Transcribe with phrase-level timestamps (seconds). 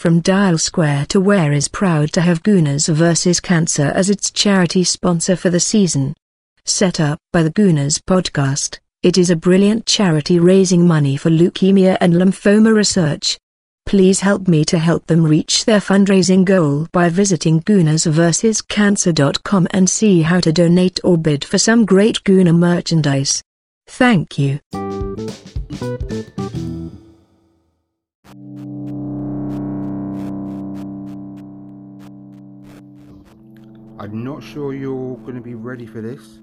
[0.00, 3.38] from Dial Square to Where is proud to have Gooners vs.
[3.38, 6.14] Cancer as its charity sponsor for the season.
[6.64, 11.98] Set up by the Gooners podcast, it is a brilliant charity raising money for leukemia
[12.00, 13.38] and lymphoma research.
[13.84, 20.22] Please help me to help them reach their fundraising goal by visiting goonersversuscancer.com and see
[20.22, 23.42] how to donate or bid for some great Gooner merchandise.
[23.86, 24.60] Thank you.
[34.00, 36.40] I'm not sure you're going to be ready for this,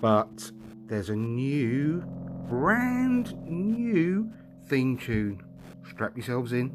[0.00, 0.52] but
[0.86, 2.04] there's a new,
[2.48, 4.30] brand new
[4.68, 5.42] theme tune.
[5.90, 6.70] Strap yourselves in.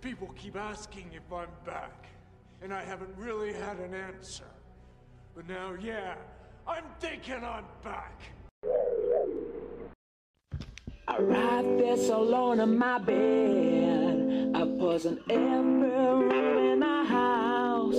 [0.00, 2.08] People keep asking if I'm back,
[2.60, 4.50] and I haven't really had an answer.
[5.36, 6.16] But now, yeah,
[6.66, 8.20] I'm thinking I'm back.
[11.10, 14.52] I ride this alone in my bed.
[14.54, 14.64] I
[15.06, 17.96] in every room in the house.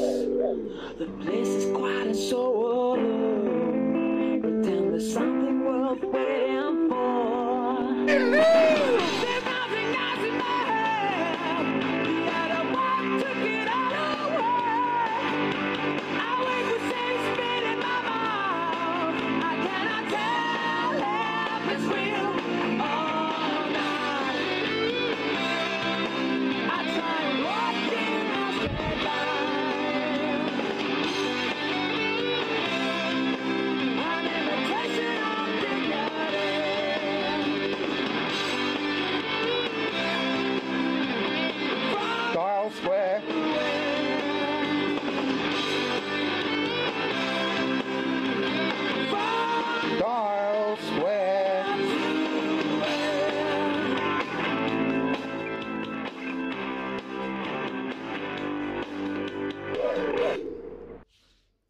[0.98, 4.40] The place is quiet and so alone.
[4.40, 8.91] Pretend there's something worth waiting for.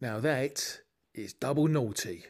[0.02, 0.80] Now that
[1.14, 2.24] is double naughty.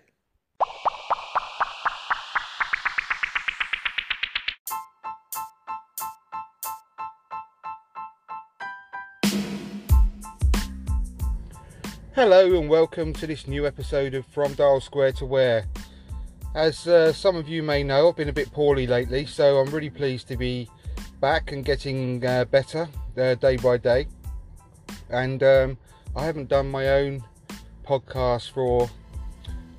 [12.14, 15.64] Hello and welcome to this new episode of From Dial Square to Where.
[16.54, 19.70] As uh, some of you may know, I've been a bit poorly lately, so I'm
[19.70, 20.68] really pleased to be
[21.22, 24.08] back and getting uh, better uh, day by day.
[25.08, 25.78] And um,
[26.14, 27.24] I haven't done my own
[27.92, 28.88] podcast for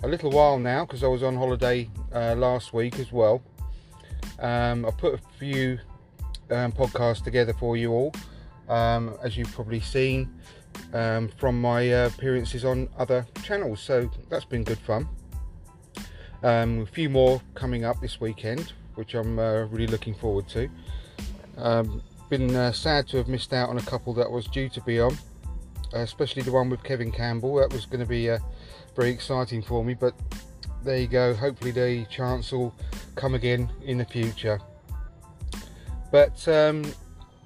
[0.04, 3.42] a little while now because I was on holiday uh, last week as well.
[4.38, 5.80] Um, I put a few
[6.52, 8.14] um, podcasts together for you all,
[8.70, 10.30] um, as you've probably seen
[10.94, 13.80] um, from my uh, appearances on other channels.
[13.80, 15.08] So that's been good fun.
[16.44, 20.70] Um, a few more coming up this weekend, which I'm uh, really looking forward to.
[21.58, 24.82] Um, been uh, sad to have missed out on a couple that was due to
[24.82, 25.18] be on,
[25.94, 27.56] especially the one with Kevin Campbell.
[27.56, 28.40] That was going to be uh,
[28.96, 30.14] very exciting for me, but
[30.84, 31.34] there you go.
[31.34, 32.76] Hopefully, the chance will
[33.16, 34.60] come again in the future.
[36.12, 36.84] But um,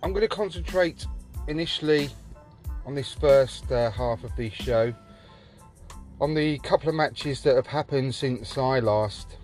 [0.03, 1.06] I'm going to concentrate
[1.47, 2.09] initially
[2.86, 4.94] on this first uh, half of the show
[6.19, 9.38] on the couple of matches that have happened since I last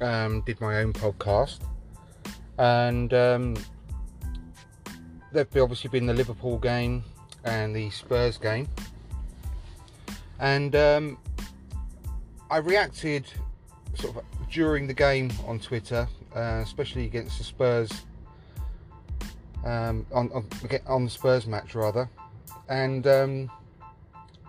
[0.00, 1.60] um, did my own podcast,
[2.58, 3.56] and um,
[5.32, 7.04] there've obviously been the Liverpool game
[7.44, 8.68] and the Spurs game,
[10.38, 11.18] and um,
[12.50, 13.26] I reacted
[13.94, 17.90] sort of during the game on Twitter, uh, especially against the Spurs.
[19.62, 20.46] Um, on, on
[20.86, 22.08] on the Spurs match rather,
[22.70, 23.50] and um,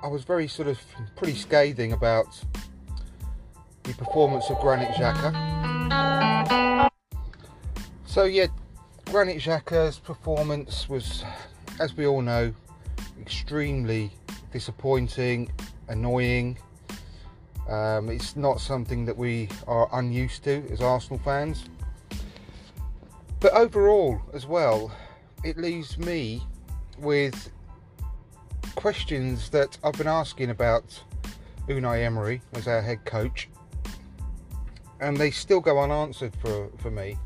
[0.01, 0.79] I was very sort of
[1.15, 2.41] pretty scathing about
[3.83, 6.89] the performance of Granit Xhaka.
[8.05, 8.47] So yeah,
[9.05, 11.23] Granit Xhaka's performance was,
[11.79, 12.53] as we all know,
[13.21, 14.11] extremely
[14.51, 15.51] disappointing,
[15.87, 16.57] annoying.
[17.69, 21.65] Um, it's not something that we are unused to as Arsenal fans.
[23.39, 24.91] But overall, as well,
[25.43, 26.41] it leaves me
[26.99, 27.51] with
[28.75, 31.01] questions that I've been asking about
[31.67, 33.49] Unai Emery as our head coach,
[34.99, 37.17] and they still go unanswered for, for me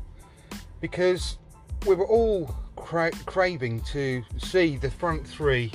[0.80, 1.38] because
[1.86, 2.54] we were all
[2.86, 5.72] cra- craving to see the front three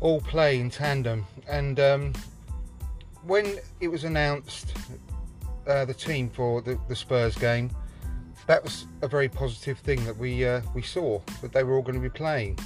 [0.00, 2.12] all play in tandem, and um,
[3.24, 4.74] when it was announced
[5.66, 7.70] uh, the team for the, the Spurs game,
[8.46, 11.82] that was a very positive thing that we uh, we saw that they were all
[11.82, 12.58] going to be playing.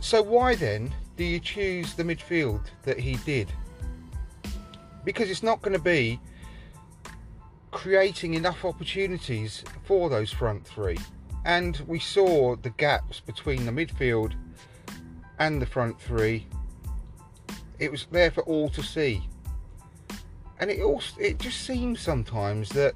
[0.00, 3.52] So why then do you choose the midfield that he did?
[5.04, 6.20] Because it's not going to be
[7.70, 10.98] creating enough opportunities for those front three.
[11.44, 14.34] And we saw the gaps between the midfield
[15.38, 16.46] and the front three.
[17.78, 19.22] It was there for all to see.
[20.58, 22.94] And it also it just seems sometimes that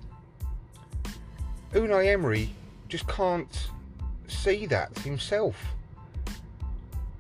[1.73, 2.51] Unai Emery
[2.89, 3.69] just can't
[4.29, 5.57] see that himself.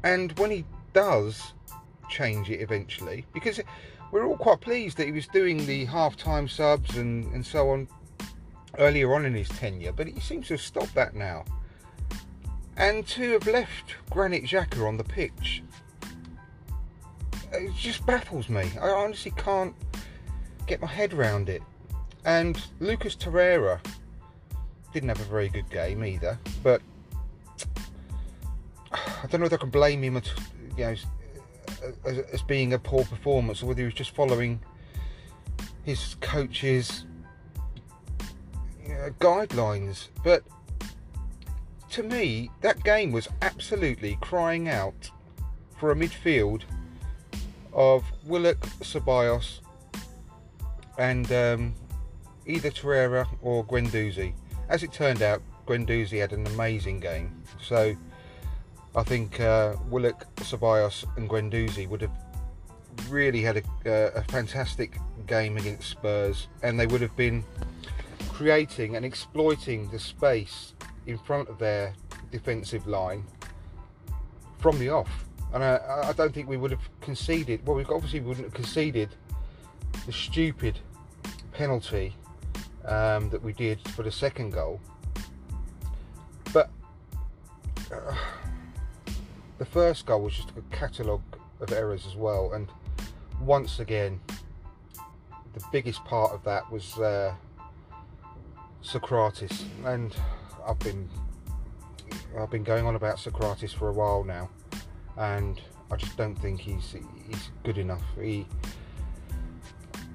[0.03, 1.55] And when he does
[2.11, 3.61] change it eventually, because
[4.15, 7.89] we're all quite pleased that he was doing the half-time subs and, and so on
[8.79, 11.45] earlier on in his tenure, but he seems to have stopped that now.
[12.77, 15.65] And to have left Granit Xhaka on the pitch,
[17.53, 18.71] it just baffles me.
[18.81, 19.75] I honestly can't
[20.69, 21.63] get my head around it.
[22.25, 23.81] And Lucas Torreira
[24.93, 26.81] didn't have a very good game either, but
[28.93, 30.33] I don't know if I can blame him, at,
[30.79, 30.95] you know,
[32.05, 34.61] as, as being a poor performance, or whether he was just following
[35.85, 37.05] his coach's
[38.83, 40.09] you know, guidelines.
[40.23, 40.43] But
[41.91, 45.11] to me, that game was absolutely crying out
[45.79, 46.63] for a midfield
[47.73, 49.61] of Willock, Ceballos,
[50.99, 51.75] and um,
[52.47, 54.33] either Torreira or Guendouzi.
[54.69, 57.43] As it turned out, Guendouzi had an amazing game.
[57.61, 57.97] So
[58.97, 62.13] I think uh, Willock, Ceballos, and Guendouzi would have
[63.09, 67.45] really had a, uh, a fantastic game against Spurs, and they would have been
[68.29, 70.75] creating and exploiting the space
[71.07, 71.95] in front of their
[72.31, 73.25] defensive line
[74.59, 75.25] from the off.
[75.53, 77.67] And I, I don't think we would have conceded.
[77.67, 79.11] Well, we obviously wouldn't have conceded
[80.07, 80.79] the stupid
[81.53, 82.15] penalty
[82.85, 84.81] um, that we did for the second goal.
[86.53, 86.71] But
[87.93, 88.15] uh,
[89.59, 91.23] the first goal was just a catalogue
[91.61, 92.69] of errors as well, and
[93.41, 94.21] once again,
[95.53, 97.35] the biggest part of that was uh,
[98.83, 100.15] Sokratis, and
[100.67, 101.09] I've been
[102.39, 104.51] I've been going on about Sokratis for a while now,
[105.17, 105.61] and
[105.91, 106.97] I just don't think he's
[107.29, 108.03] he's good enough.
[108.21, 108.47] He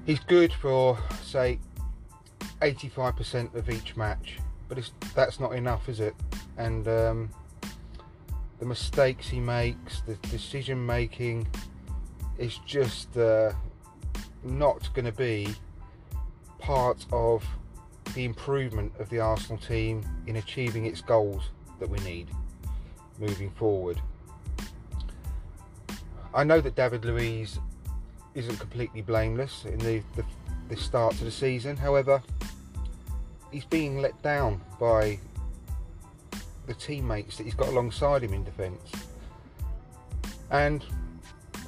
[0.04, 1.58] he's good for say
[2.60, 4.38] 85% of each match,
[4.68, 6.14] but that's not enough, is it?
[6.58, 7.30] And um,
[8.60, 11.48] the mistakes he makes, the decision making,
[12.38, 13.52] is just uh,
[14.44, 15.48] not going to be
[16.58, 17.42] part of
[18.14, 22.28] the improvement of the Arsenal team in achieving its goals that we need
[23.18, 24.00] moving forward.
[26.34, 27.58] I know that David Luiz
[28.34, 30.24] isn't completely blameless in the, the,
[30.68, 32.22] the start to the season, however,
[33.50, 35.18] he's being let down by
[36.70, 38.92] the teammates that he's got alongside him in defence.
[40.52, 40.84] And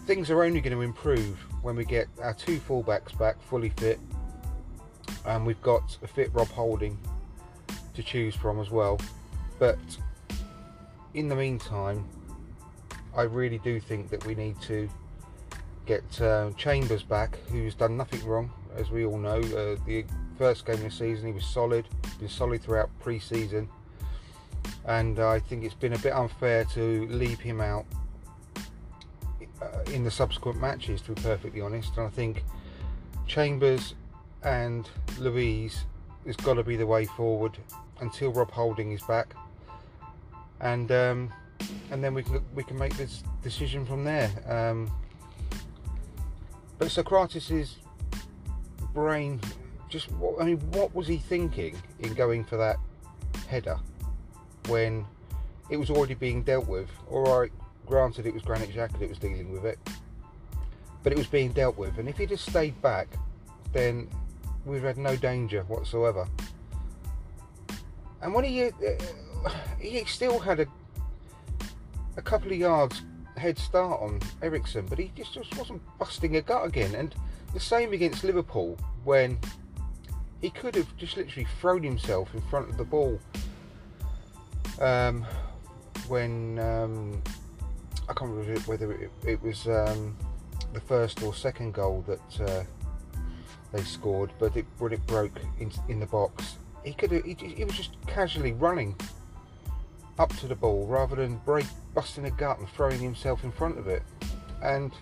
[0.06, 3.98] things are only going to improve when we get our two fullbacks back fully fit,
[5.26, 6.96] and we've got a fit Rob Holding
[7.94, 9.00] to choose from as well.
[9.58, 9.78] But
[11.14, 12.08] in the meantime,
[13.16, 14.88] I really do think that we need to
[15.84, 19.40] get uh, Chambers back, who's done nothing wrong, as we all know.
[19.40, 20.04] Uh, the
[20.38, 21.88] first game of the season, he was solid,
[22.20, 23.68] been solid throughout pre-season,
[24.86, 27.84] and I think it's been a bit unfair to leave him out
[29.60, 31.00] uh, in the subsequent matches.
[31.02, 32.44] To be perfectly honest, and I think
[33.26, 33.94] Chambers
[34.42, 34.88] and
[35.18, 35.84] Luiz
[36.26, 37.56] has got to be the way forward
[38.00, 39.34] until Rob Holding is back,
[40.60, 41.32] and um,
[41.90, 44.30] and then we can we can make this decision from there.
[44.48, 44.90] Um,
[46.78, 47.76] but Sokratis'
[48.92, 49.40] brain
[49.88, 50.08] just
[50.40, 52.78] I mean, what was he thinking in going for that
[53.46, 53.78] header
[54.68, 55.04] when
[55.70, 56.88] it was already being dealt with?
[57.10, 57.52] All right,
[57.86, 59.78] granted, it was Granit Xhaka that was dealing with it,
[61.02, 61.98] but it was being dealt with.
[61.98, 63.08] And if he'd just stayed back,
[63.72, 64.08] then
[64.64, 66.26] we've had no danger whatsoever.
[68.20, 68.70] And when he uh,
[69.80, 70.66] he still had a
[72.16, 73.02] a couple of yards
[73.36, 76.94] head start on Eriksen, but he just, just wasn't busting a gut again.
[76.94, 77.14] And
[77.54, 79.38] the same against Liverpool when
[80.40, 83.18] he could have just literally thrown himself in front of the ball
[84.80, 85.26] um,
[86.08, 87.22] when um,
[88.08, 90.16] I can't remember whether it, it was um,
[90.72, 92.64] the first or second goal that uh,
[93.72, 97.64] they scored, but it, when it broke in, in the box, he could he, he,
[97.64, 98.96] was just casually running
[100.18, 103.78] up to the ball rather than break busting a gut and throwing himself in front
[103.78, 104.02] of it,
[104.62, 104.92] and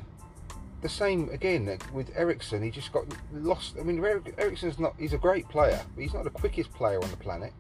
[0.83, 2.62] the same again with Eriksen.
[2.62, 3.77] He just got lost.
[3.79, 4.05] I mean,
[4.39, 4.95] Eriksen's not.
[4.99, 7.53] He's a great player, but he's not the quickest player on the planet.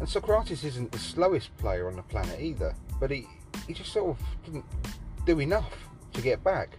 [0.00, 2.74] And Sokratis isn't the slowest player on the planet either.
[2.98, 3.26] But he
[3.66, 4.64] he just sort of didn't
[5.26, 5.72] do enough
[6.14, 6.76] to get back.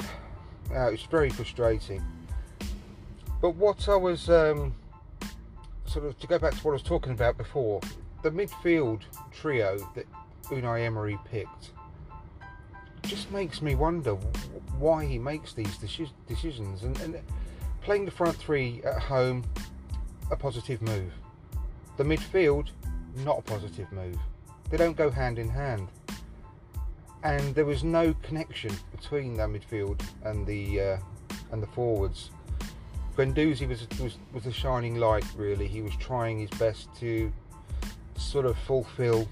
[0.74, 2.02] Uh, it's very frustrating.
[3.40, 4.74] But what I was um,
[5.84, 7.80] sort of to go back to what I was talking about before,
[8.22, 10.06] the midfield trio that
[10.44, 11.70] Unai Emery picked
[13.02, 14.14] just makes me wonder
[14.78, 15.76] why he makes these
[16.26, 16.82] decisions.
[16.82, 17.20] And, and
[17.82, 19.44] playing the front three at home,
[20.30, 21.12] a positive move.
[21.96, 22.68] The midfield,
[23.24, 24.18] not a positive move.
[24.70, 25.88] They don't go hand in hand.
[27.22, 30.98] And there was no connection between that midfield and the uh,
[31.52, 32.30] and the forwards.
[33.16, 35.24] Guendouzi was, was was a shining light.
[35.36, 37.32] Really, he was trying his best to
[38.16, 39.28] sort of fulfil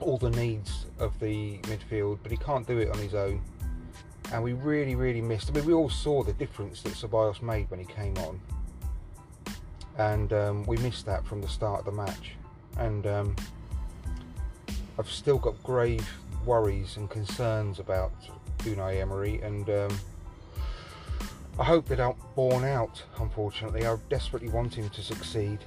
[0.00, 3.40] all the needs of the midfield, but he can't do it on his own.
[4.32, 5.50] And we really, really missed.
[5.50, 8.40] I mean, we all saw the difference that Ceballos made when he came on,
[9.98, 12.32] and um, we missed that from the start of the match.
[12.78, 13.36] And um,
[14.98, 16.08] I've still got grave
[16.44, 18.12] worries and concerns about
[18.58, 19.98] Unai Emery, and um,
[21.58, 23.02] I hope they don't born out.
[23.20, 25.60] Unfortunately, I desperately want him to succeed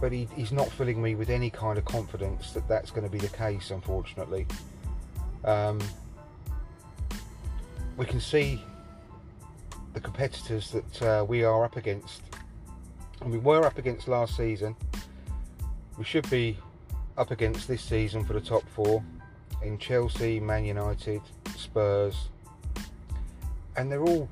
[0.00, 3.10] but he, he's not filling me with any kind of confidence that that's going to
[3.10, 4.46] be the case, unfortunately.
[5.44, 5.78] Um,
[7.96, 8.64] we can see
[9.92, 12.22] the competitors that uh, we are up against,
[13.26, 14.76] we were up against last season.
[15.98, 16.56] We should be
[17.18, 19.02] up against this season for the top four
[19.62, 21.20] in Chelsea, Man United,
[21.56, 22.28] Spurs,
[23.76, 24.28] and they're all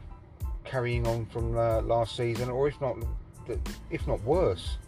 [0.64, 2.96] carrying on from uh, last season, or if not,
[3.90, 4.78] if not worse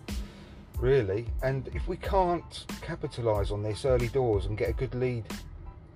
[0.81, 1.27] really.
[1.43, 5.25] And if we can't capitalise on this early doors and get a good lead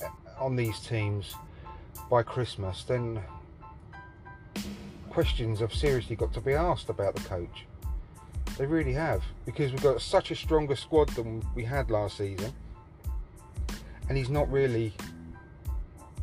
[0.03, 0.09] uh,
[0.39, 1.35] on these teams
[2.11, 3.21] by Christmas, then
[5.11, 7.67] questions have seriously got to be asked about the coach.
[8.57, 12.53] They really have, because we've got such a stronger squad than we had last season,
[14.09, 14.93] and he's not really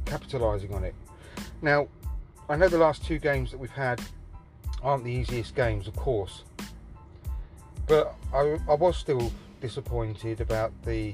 [0.06, 0.96] capitalising on it.
[1.62, 1.90] Now,
[2.48, 4.02] I know the last two games that we've had
[4.82, 6.44] aren't the easiest games, of course,
[7.86, 11.14] but I, I was still disappointed about the,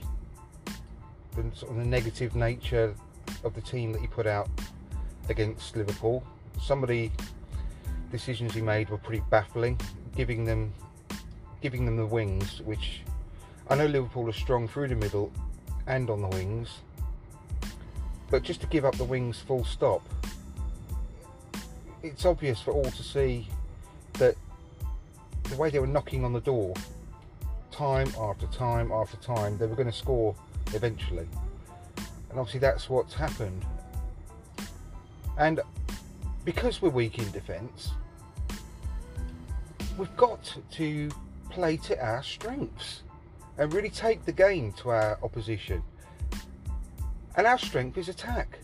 [1.35, 2.93] the sort of the negative nature
[3.43, 4.49] of the team that he put out
[5.29, 6.23] against Liverpool.
[6.61, 7.09] Some of the
[8.11, 9.79] decisions he made were pretty baffling,
[10.15, 10.73] giving them
[11.67, 13.01] giving them the wings, which
[13.69, 15.33] I know Liverpool are strong through the middle
[15.85, 16.69] and on the wings,
[18.29, 20.01] but just to give up the wings full stop,
[22.03, 23.49] it's obvious for all to see
[24.13, 24.35] that
[25.43, 26.73] the way they were knocking on the door,
[27.69, 30.33] time after time after time, they were going to score
[30.73, 31.27] eventually.
[32.29, 33.65] And obviously, that's what's happened.
[35.37, 35.59] And
[36.45, 37.91] because we're weak in defence,
[39.97, 41.11] we've got to
[41.49, 43.03] play to our strengths
[43.57, 45.81] and really take the game to our opposition.
[47.35, 48.59] And our strength is attack.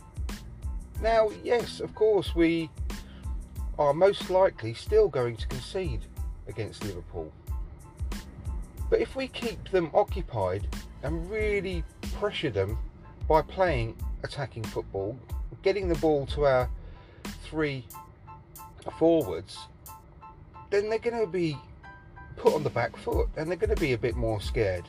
[1.02, 2.70] Now, yes, of course, we
[3.78, 6.06] are most likely still going to concede
[6.48, 7.32] against Liverpool.
[8.90, 10.68] But if we keep them occupied
[11.02, 11.84] and really
[12.20, 12.78] pressure them
[13.28, 15.18] by playing attacking football,
[15.62, 16.70] getting the ball to our
[17.44, 17.86] three
[18.98, 19.58] forwards,
[20.70, 21.58] then they're going to be
[22.34, 24.86] put on the back foot and they're going to be a bit more scared.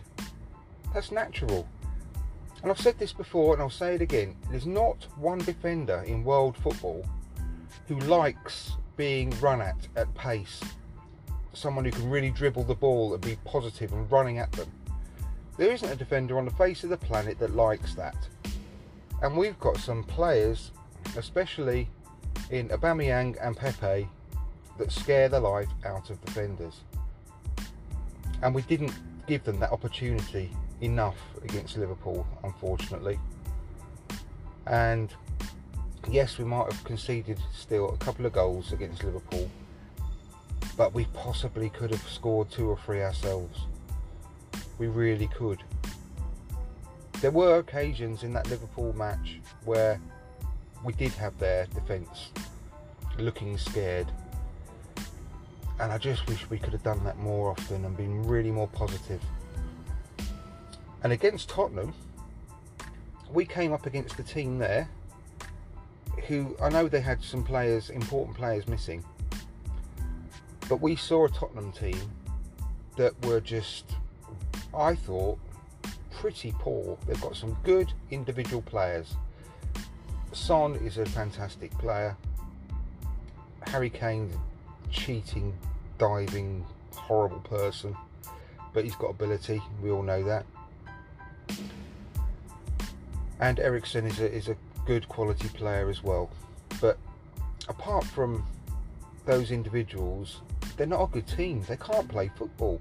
[0.93, 1.69] That's natural.
[2.63, 6.25] And I've said this before and I'll say it again there's not one defender in
[6.25, 7.05] world football
[7.89, 10.61] who likes being run at at pace
[11.57, 14.71] someone who can really dribble the ball and be positive and running at them.
[15.57, 18.17] There isn't a defender on the face of the planet that likes that.
[19.23, 20.73] And we've got some players,
[21.17, 21.89] especially
[22.51, 24.09] in Aubameyang and Pepe,
[24.79, 26.81] that scare the life out of defenders.
[28.45, 28.93] And we didn't
[29.27, 33.19] give them that opportunity enough against Liverpool, unfortunately.
[34.67, 35.13] And
[36.09, 39.51] yes, we might have conceded still a couple of goals against Liverpool
[40.77, 43.67] but we possibly could have scored two or three ourselves.
[44.79, 45.63] We really could.
[47.21, 50.01] There were occasions in that Liverpool match where
[50.85, 52.31] we did have their defence
[53.19, 54.11] looking scared.
[55.81, 58.69] And I just wish we could have done that more often and been really more
[58.69, 59.21] positive.
[61.03, 61.93] And against Tottenham,
[63.31, 64.89] we came up against a team there
[66.29, 69.05] who I know they had some players, important players missing,
[70.69, 72.01] but we saw a Tottenham team
[72.97, 73.85] that were just,
[74.73, 75.39] I thought,
[76.13, 76.97] pretty poor.
[77.07, 79.15] They've got some good individual players.
[80.33, 82.17] Son is a fantastic player.
[83.67, 84.33] Harry Kane,
[84.95, 85.53] cheating,
[85.99, 87.95] diving, horrible person,
[88.73, 89.61] but he's got ability.
[89.83, 90.47] We all know that.
[93.41, 96.31] And Eriksen is a, is a good quality player as well.
[96.81, 96.99] But
[97.69, 98.47] apart from
[99.27, 100.41] those individuals,
[100.77, 101.63] they're not a good team.
[101.69, 102.81] They can't play football.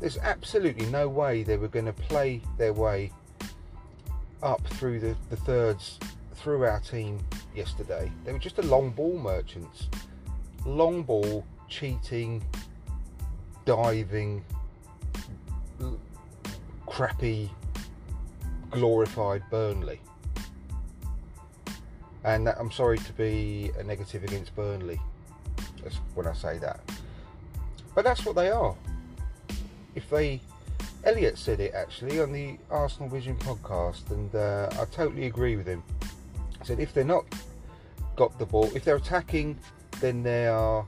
[0.00, 3.12] There's absolutely no way they were going to play their way
[4.42, 5.98] up through the, the thirds
[6.34, 7.18] through our team
[7.54, 8.10] yesterday.
[8.24, 9.88] They were just a long ball merchants.
[10.64, 12.42] Long ball, cheating,
[13.64, 14.44] diving,
[16.86, 17.50] crappy,
[18.70, 20.00] glorified Burnley.
[22.24, 25.00] And that, I'm sorry to be a negative against Burnley
[25.82, 26.80] that's when I say that.
[27.94, 28.74] But that's what they are.
[29.94, 30.40] If they,
[31.04, 35.66] Elliot said it actually on the Arsenal Vision podcast, and uh, I totally agree with
[35.66, 35.82] him.
[36.60, 37.24] He said if they're not
[38.16, 39.58] got the ball, if they're attacking,
[40.00, 40.86] then they are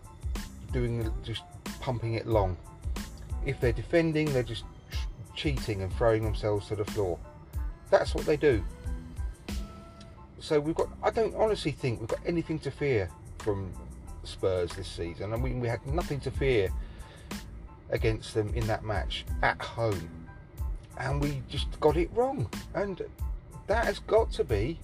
[0.73, 1.42] doing just
[1.81, 2.57] pumping it long.
[3.45, 4.64] If they're defending, they're just
[5.35, 7.19] cheating and throwing themselves to the floor.
[7.90, 8.64] That's what they do.
[10.38, 10.88] So we've got.
[11.02, 13.73] I don't honestly think we've got anything to fear from
[14.25, 15.33] Spurs this season.
[15.33, 16.71] I mean, we had nothing to fear
[17.90, 20.11] against them in that match at home,
[20.99, 22.49] and we just got it wrong.
[22.75, 23.02] And
[23.66, 24.78] that has got to be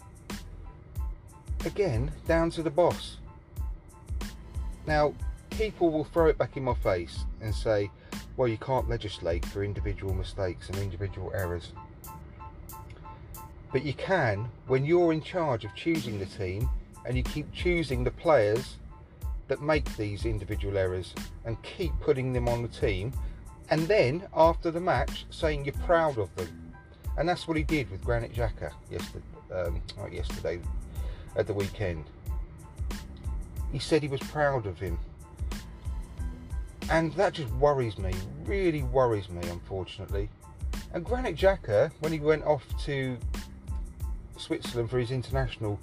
[1.65, 3.18] again down to the boss.
[4.89, 5.13] Now,
[5.51, 7.91] people will throw it back in my face and say,
[8.39, 11.73] well, you can't legislate for individual mistakes and individual errors.
[13.71, 16.71] But you can when you're in charge of choosing the team
[17.05, 18.77] and you keep choosing the players
[19.49, 21.13] that make these individual errors
[21.45, 23.13] and keep putting them on the team.
[23.69, 26.73] And then after the match, saying you're proud of them.
[27.19, 30.61] And that's what he did with Granit Xhaka yesterday, um, yesterday
[31.37, 32.07] at the weekend.
[33.73, 34.99] He said he was proud of him.
[36.91, 38.13] And that just worries me,
[38.45, 40.31] really worries me, unfortunately.
[40.95, 43.19] And Granit Xhaka, when he went off to
[44.39, 45.79] Switzerland for his international,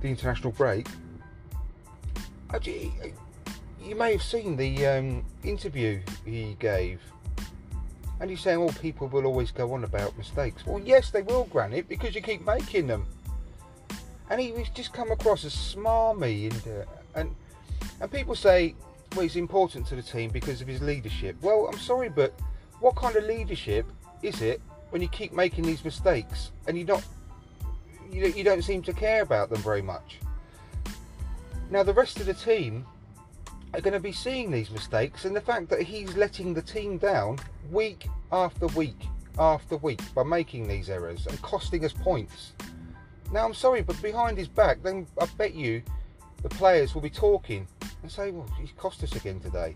[0.00, 0.88] the international break,
[2.64, 7.00] you may have seen the um, interview he gave,
[8.20, 11.44] and he's saying, "Well, people will always go on about mistakes." Well, yes, they will,
[11.44, 13.06] Granit, because you keep making them.
[14.30, 16.84] And he was just come across as smarmy, and uh,
[17.18, 17.34] and
[18.00, 18.74] and people say,
[19.14, 22.32] "Well, he's important to the team because of his leadership." Well, I'm sorry, but
[22.80, 23.86] what kind of leadership
[24.22, 27.04] is it when you keep making these mistakes and you not
[28.10, 30.18] you, you don't seem to care about them very much?
[31.70, 32.86] Now, the rest of the team
[33.74, 36.96] are going to be seeing these mistakes, and the fact that he's letting the team
[36.96, 37.38] down
[37.70, 38.96] week after week
[39.38, 42.52] after week by making these errors and costing us points.
[43.30, 45.82] Now, I'm sorry, but behind his back, then I bet you
[46.42, 47.66] the players will be talking
[48.02, 49.74] and say, "Well, he's cost us again today."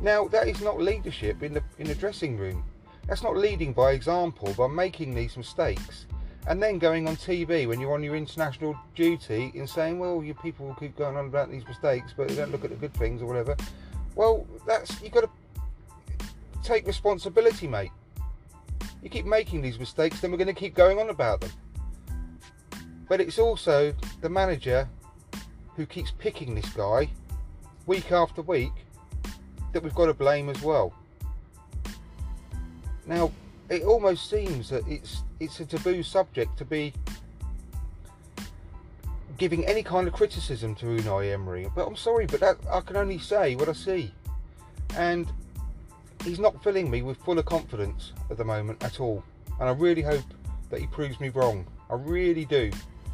[0.00, 2.64] Now, that is not leadership in the in the dressing room.
[3.06, 6.06] That's not leading by example by making these mistakes
[6.46, 10.34] and then going on TV when you're on your international duty and saying, well, you
[10.34, 12.94] people will keep going on about these mistakes, but they don't look at the good
[12.94, 13.56] things or whatever.
[14.14, 16.26] Well, that's you've got to
[16.62, 17.90] take responsibility, mate.
[19.02, 21.50] You keep making these mistakes, then we're going to keep going on about them.
[23.08, 24.88] But it's also the manager
[25.80, 27.08] who keeps picking this guy
[27.86, 28.84] week after week
[29.72, 30.92] that we've got to blame as well.
[33.06, 33.32] Now,
[33.70, 36.92] it almost seems that it's it's a taboo subject to be
[39.38, 41.66] giving any kind of criticism to Unai Emery.
[41.74, 44.12] But I'm sorry, but that, I can only say what I see,
[44.98, 45.32] and
[46.24, 49.24] he's not filling me with fuller confidence at the moment at all.
[49.58, 50.28] And I really hope
[50.68, 51.66] that he proves me wrong.
[51.88, 52.70] I really do.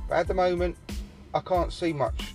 [0.08, 0.76] But at the moment,
[1.32, 2.34] I can't see much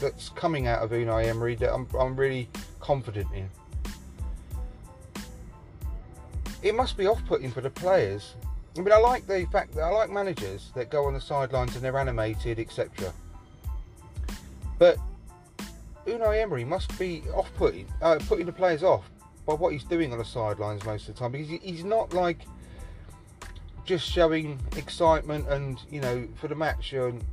[0.00, 2.48] that's coming out of Unai Emery that I'm, I'm really
[2.80, 3.48] confident in
[6.62, 8.34] it must be off-putting for the players.
[8.76, 11.74] I mean, I like the fact that I like managers that go on the sidelines
[11.74, 13.12] and they're animated, etc.
[14.78, 14.98] But
[16.06, 19.10] Unai Emery must be off-putting, uh, putting the players off
[19.46, 22.40] by what he's doing on the sidelines most of the time because he's not like
[23.84, 27.24] just showing excitement and you know for the match and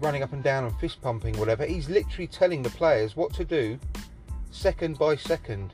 [0.00, 1.64] running up and down and fist pumping whatever.
[1.64, 3.78] He's literally telling the players what to do
[4.50, 5.72] second by second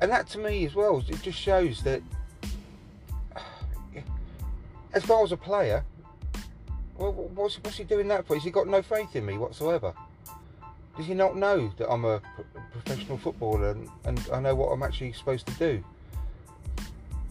[0.00, 2.02] and that to me as well, it just shows that
[4.92, 5.84] as far as a player,
[6.96, 8.34] well, what's, what's he doing that for?
[8.34, 9.94] Has he got no faith in me whatsoever?
[10.96, 12.20] Does he not know that I'm a
[12.72, 15.84] professional footballer and, and I know what I'm actually supposed to do?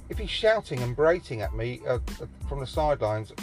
[0.10, 1.97] If he's shouting and berating at me uh,
[2.47, 3.36] from the sidelines uh,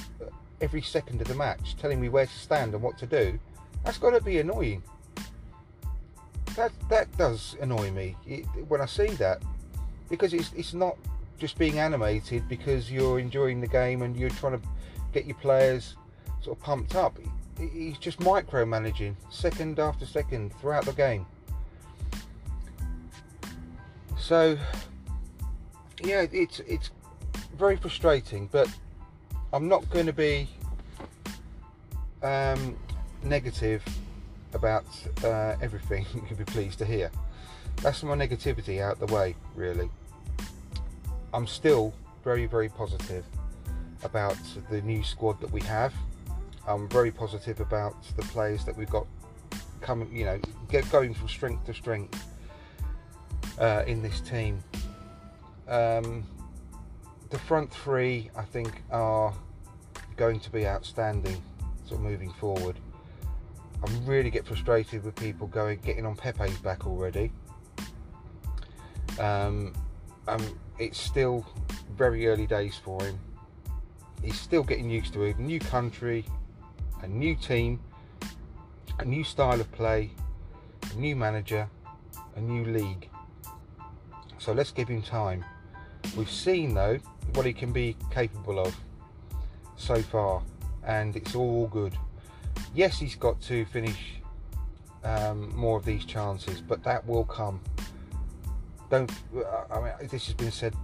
[0.62, 3.38] every second of the match, telling me where to stand and what to do,
[3.84, 4.82] that's got to be annoying
[6.56, 8.16] that that does annoy me
[8.68, 9.42] when I see that
[10.08, 10.96] because it's it's not
[11.38, 14.68] just being animated because you're enjoying the game and you're trying to
[15.12, 15.96] get your players
[16.40, 17.18] sort of pumped up.
[17.58, 21.26] he's just micromanaging second after second throughout the game.
[24.18, 24.58] So
[26.04, 26.90] yeah, it's it's
[27.56, 28.68] very frustrating, but
[29.54, 30.48] I'm not going to be
[32.22, 32.74] um,
[33.22, 33.84] negative
[34.54, 34.86] about
[35.22, 36.06] uh, everything.
[36.14, 37.10] You'll be pleased to hear.
[37.82, 39.90] That's my negativity out the way, really.
[41.34, 41.92] I'm still
[42.24, 43.26] very, very positive
[44.04, 44.38] about
[44.70, 45.92] the new squad that we have.
[46.66, 49.06] I'm very positive about the players that we've got
[49.82, 52.26] coming, you know, get going from strength to strength
[53.58, 54.62] uh, in this team.
[55.68, 56.24] Um,
[57.32, 59.32] the front three, I think, are
[60.16, 61.42] going to be outstanding,
[61.86, 62.78] sort of moving forward.
[63.82, 67.32] I really get frustrated with people going getting on Pepe's back already.
[69.18, 69.72] Um,
[70.28, 71.46] um, it's still
[71.96, 73.18] very early days for him.
[74.22, 76.26] He's still getting used to a new country,
[77.00, 77.80] a new team,
[78.98, 80.10] a new style of play,
[80.92, 81.66] a new manager,
[82.36, 83.08] a new league.
[84.38, 85.46] So let's give him time.
[86.16, 86.98] We've seen though
[87.34, 88.76] what he can be capable of
[89.76, 90.42] so far,
[90.84, 91.96] and it's all good.
[92.74, 94.20] Yes, he's got to finish
[95.04, 97.60] um, more of these chances, but that will come.
[98.90, 99.10] Don't.
[99.70, 100.74] I mean, this has been said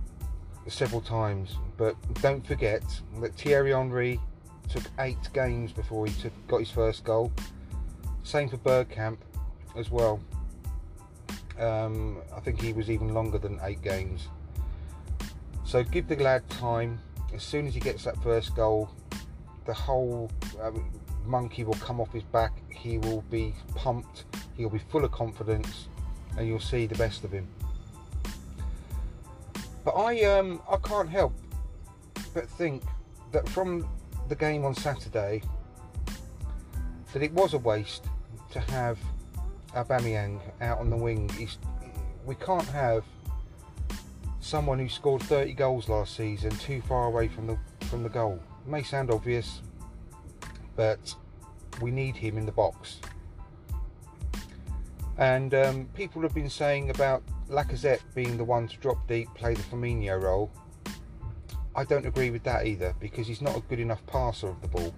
[0.66, 2.82] several times, but don't forget
[3.20, 4.20] that Thierry Henry
[4.68, 7.32] took eight games before he took, got his first goal.
[8.22, 9.18] Same for Bergkamp
[9.76, 10.20] as well.
[11.58, 14.28] Um, I think he was even longer than eight games.
[15.68, 16.98] So give the lad time.
[17.34, 18.88] As soon as he gets that first goal,
[19.66, 20.30] the whole
[20.62, 20.90] um,
[21.26, 22.52] monkey will come off his back.
[22.70, 24.24] He will be pumped.
[24.56, 25.88] He'll be full of confidence,
[26.38, 27.46] and you'll see the best of him.
[29.84, 31.34] But I um I can't help
[32.32, 32.82] but think
[33.32, 33.86] that from
[34.30, 35.42] the game on Saturday
[37.12, 38.06] that it was a waste
[38.52, 38.98] to have
[39.74, 41.28] Aubameyang out on the wing.
[41.28, 41.58] He's,
[42.24, 43.04] we can't have
[44.48, 48.40] someone who scored 30 goals last season too far away from the from the goal.
[48.64, 49.60] It may sound obvious,
[50.74, 51.14] but
[51.82, 52.98] we need him in the box.
[55.18, 59.52] And um, people have been saying about Lacazette being the one to drop deep, play
[59.52, 60.50] the Firmino role.
[61.76, 64.68] I don't agree with that either because he's not a good enough passer of the
[64.68, 64.94] ball.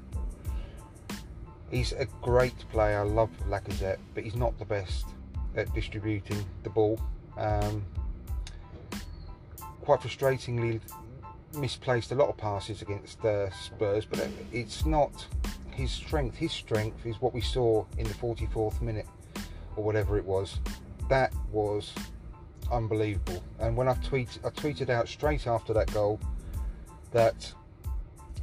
[1.70, 3.00] He's a great player.
[3.00, 5.06] I love Lacazette, but he's not the best
[5.56, 7.00] at distributing the ball.
[7.36, 7.84] Um,
[9.82, 10.80] quite frustratingly
[11.54, 15.26] misplaced a lot of passes against uh, Spurs, but it's not
[15.70, 16.36] his strength.
[16.36, 19.06] His strength is what we saw in the 44th minute
[19.76, 20.60] or whatever it was.
[21.08, 21.92] That was
[22.70, 23.42] unbelievable.
[23.58, 26.20] And when I tweet, I tweeted out straight after that goal
[27.12, 27.52] that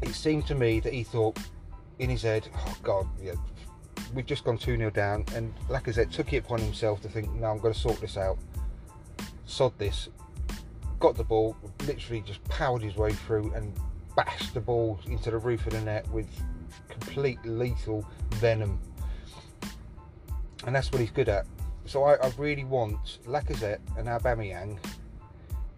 [0.02, 1.38] it seemed to me that he thought
[2.00, 3.34] in his head, "Oh God, yeah,
[4.14, 7.48] we've just gone two 0 down," and Lacazette took it upon himself to think, "No,
[7.48, 8.38] I'm going to sort this out.
[9.46, 10.10] Sod this."
[11.00, 11.56] Got the ball,
[11.86, 13.74] literally just powered his way through and
[14.16, 16.28] bashed the ball into the roof of the net with
[16.90, 18.06] complete lethal
[18.36, 18.80] venom.
[20.66, 21.46] And that's what he's good at.
[21.86, 24.78] So I, I really want Lacazette and Aubameyang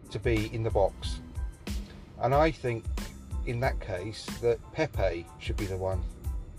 [0.10, 1.20] to be in the box.
[2.22, 2.86] And I think
[3.46, 6.02] in that case that Pepe should be the one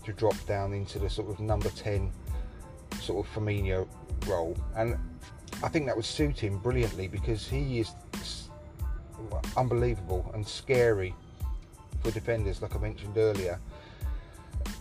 [0.05, 2.11] to drop down into the sort of number 10
[2.99, 3.87] sort of Firmino
[4.27, 4.55] role.
[4.75, 4.97] And
[5.63, 7.91] I think that would suit him brilliantly because he is
[9.57, 11.13] unbelievable and scary
[12.01, 13.59] for defenders, like I mentioned earlier.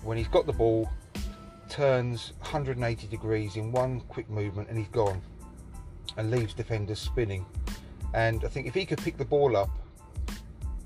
[0.02, 0.88] When he's got the ball,
[1.68, 5.22] turns 180 degrees in one quick movement and he's gone
[6.16, 7.46] and leaves defenders spinning.
[8.14, 9.70] And I think if he could pick the ball up,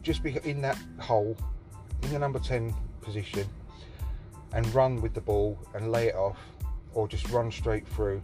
[0.02, 1.36] just be in that hole,
[2.02, 3.48] in the number 10 position,
[4.52, 6.38] and run with the ball and lay it off,
[6.92, 8.22] or just run straight through,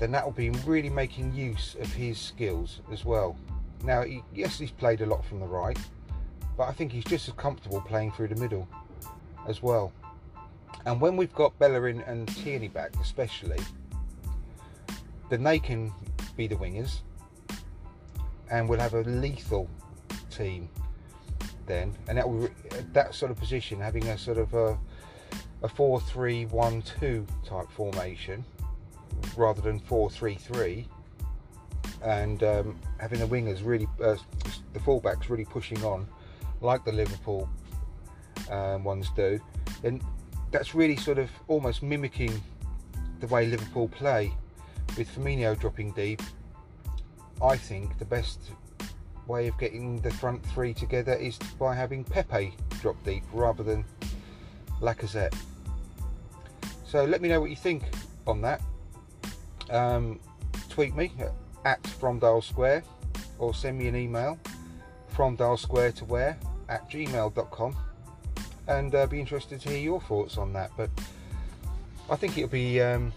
[0.00, 3.36] then that will be really making use of his skills as well.
[3.84, 5.78] Now, he, yes, he's played a lot from the right,
[6.56, 8.68] but I think he's just as comfortable playing through the middle
[9.48, 9.92] as well.
[10.86, 13.58] And when we've got Bellerin and Tierney back, especially,
[15.30, 15.92] then they can
[16.36, 17.00] be the wingers,
[18.50, 19.68] and we'll have a lethal
[20.30, 20.68] team
[21.66, 21.94] then.
[22.08, 22.48] And that will,
[22.92, 24.78] that sort of position, having a sort of a,
[25.62, 28.44] a four-three-one-two type formation
[29.36, 30.86] rather than four-three-three,
[32.02, 34.16] and um, having the wingers really, uh,
[34.72, 36.06] the fullbacks really pushing on,
[36.60, 37.48] like the Liverpool
[38.50, 39.40] um, ones do,
[39.82, 40.00] then
[40.50, 42.42] that's really sort of almost mimicking
[43.20, 44.32] the way Liverpool play,
[44.96, 46.20] with Firmino dropping deep.
[47.42, 48.38] I think the best
[49.26, 53.84] way of getting the front three together is by having Pepe drop deep rather than
[54.80, 55.34] Lacazette.
[56.84, 57.84] So let me know what you think
[58.26, 58.60] on that.
[59.70, 60.20] Um,
[60.68, 61.32] tweet me at
[61.98, 62.84] from Dial Square
[63.38, 64.38] or send me an email
[65.08, 67.76] from Dial Square to where at gmail.com
[68.68, 70.70] and uh, be interested to hear your thoughts on that.
[70.76, 70.90] But
[72.10, 73.12] I think it'll be um,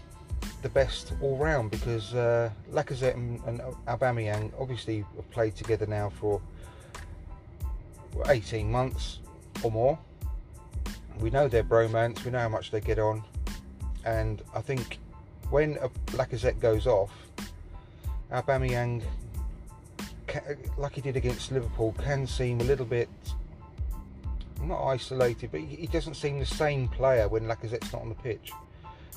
[0.62, 6.10] the best all round because uh, Lacazette and, and Aubameyang obviously have played together now
[6.10, 6.40] for
[8.26, 9.20] 18 months
[9.62, 9.98] or more.
[11.20, 13.22] We know their bromance, we know how much they get on,
[14.04, 14.98] and I think
[15.50, 17.10] when a Lacazette goes off,
[18.32, 19.02] Aubameyang,
[20.76, 23.08] like he did against Liverpool, can seem a little bit
[24.62, 28.50] not isolated, but he doesn't seem the same player when Lacazette's not on the pitch.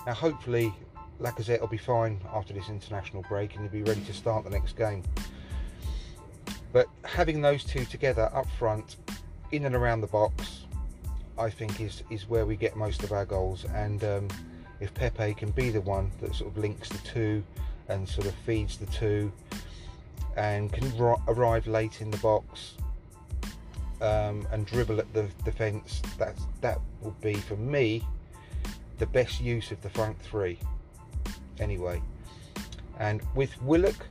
[0.05, 0.73] Now, hopefully,
[1.19, 4.49] Lacazette will be fine after this international break and he'll be ready to start the
[4.49, 5.03] next game.
[6.71, 8.97] But having those two together up front,
[9.51, 10.65] in and around the box,
[11.37, 13.65] I think is is where we get most of our goals.
[13.73, 14.27] And um,
[14.79, 17.43] if Pepe can be the one that sort of links the two
[17.89, 19.31] and sort of feeds the two,
[20.37, 20.91] and can
[21.27, 22.75] arrive late in the box
[24.01, 28.03] um, and dribble at the defence, that that would be for me
[28.97, 30.57] the best use of the front three.
[31.59, 32.01] Anyway,
[32.99, 34.07] and with Willock,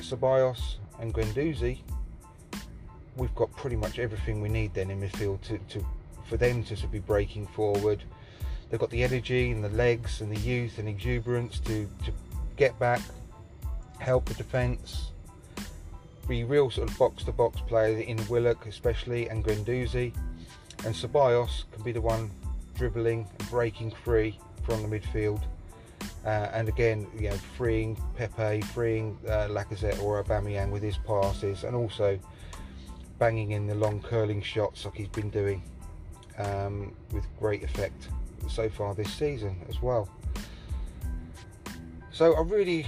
[0.00, 1.78] Ceballos, and Guendouzi,
[3.16, 5.84] we've got pretty much everything we need then in midfield to, to
[6.24, 8.02] for them to, to be breaking forward.
[8.70, 12.12] They've got the energy and the legs and the youth and exuberance to, to
[12.56, 13.00] get back,
[13.98, 15.12] help the defence,
[16.28, 20.14] be real sort of box to box players in Willock especially and Guendouzi.
[20.84, 22.30] And Ceballos can be the one
[22.74, 25.42] dribbling breaking free from the midfield.
[26.24, 31.64] Uh, and again, you know, freeing Pepe, freeing uh, Lacazette or Aubameyang with his passes,
[31.64, 32.18] and also
[33.18, 35.62] banging in the long curling shots like he's been doing
[36.38, 38.08] um, with great effect
[38.48, 40.08] so far this season as well.
[42.14, 42.86] So I really,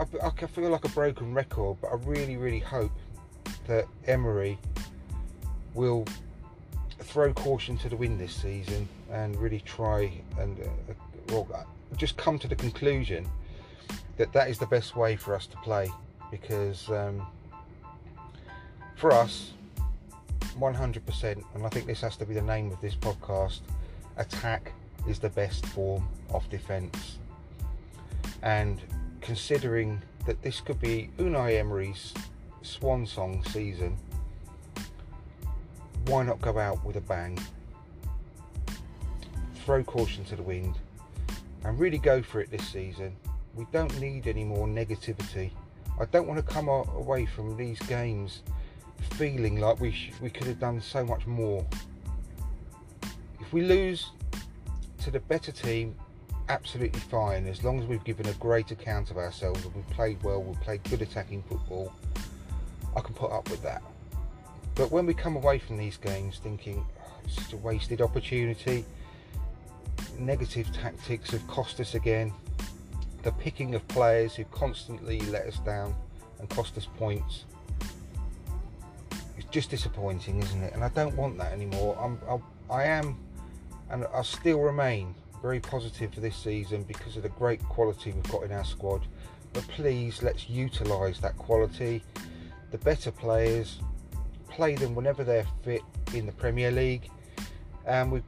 [0.00, 2.90] I, I feel like a broken record, but I really, really hope
[3.66, 4.58] that Emery
[5.74, 6.06] will
[7.00, 10.94] throw caution to the wind this season and really try and uh,
[11.28, 11.66] well,
[11.98, 13.28] just come to the conclusion
[14.16, 15.90] that that is the best way for us to play
[16.30, 17.26] because um,
[18.96, 19.52] for us
[20.58, 23.60] 100% and I think this has to be the name of this podcast
[24.16, 24.72] attack
[25.06, 27.18] is the best form of defence
[28.42, 28.80] and
[29.20, 32.12] considering that this could be Unai Emery's
[32.62, 33.98] swan song season
[36.06, 37.38] why not go out with a bang?
[39.64, 40.76] Throw caution to the wind
[41.64, 43.14] and really go for it this season.
[43.54, 45.50] We don't need any more negativity.
[46.00, 48.42] I don't want to come away from these games
[49.12, 51.64] feeling like we sh- we could have done so much more.
[53.40, 54.10] If we lose
[55.02, 55.94] to the better team,
[56.52, 57.46] absolutely fine.
[57.46, 60.60] As long as we've given a great account of ourselves and we've played well, we've
[60.60, 61.90] played good attacking football,
[62.94, 63.82] I can put up with that.
[64.74, 68.84] But when we come away from these games thinking oh, it's just a wasted opportunity,
[70.18, 72.30] negative tactics have cost us again,
[73.22, 75.94] the picking of players who constantly let us down
[76.38, 77.44] and cost us points
[79.38, 80.74] It's just disappointing, isn't it?
[80.74, 81.96] And I don't want that anymore.
[81.98, 83.16] I'm, I, I am,
[83.90, 88.30] and I still remain very positive for this season because of the great quality we've
[88.30, 89.02] got in our squad.
[89.52, 92.02] But please, let's utilise that quality.
[92.70, 93.80] The better players,
[94.48, 95.82] play them whenever they're fit
[96.14, 97.10] in the Premier League.
[97.84, 98.22] And we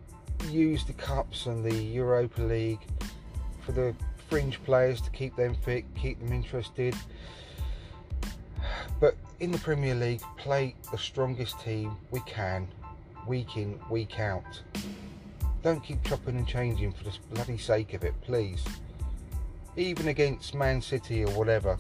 [0.51, 2.81] use the Cups and the Europa League
[3.65, 3.95] for the
[4.29, 6.95] fringe players to keep them fit, keep them interested.
[9.01, 12.67] But in the Premier League, play the strongest team we can,
[13.27, 14.61] week in, week out.
[15.65, 18.63] Don't keep chopping and changing for the bloody sake of it, please.
[19.77, 21.79] Even against Man City or whatever,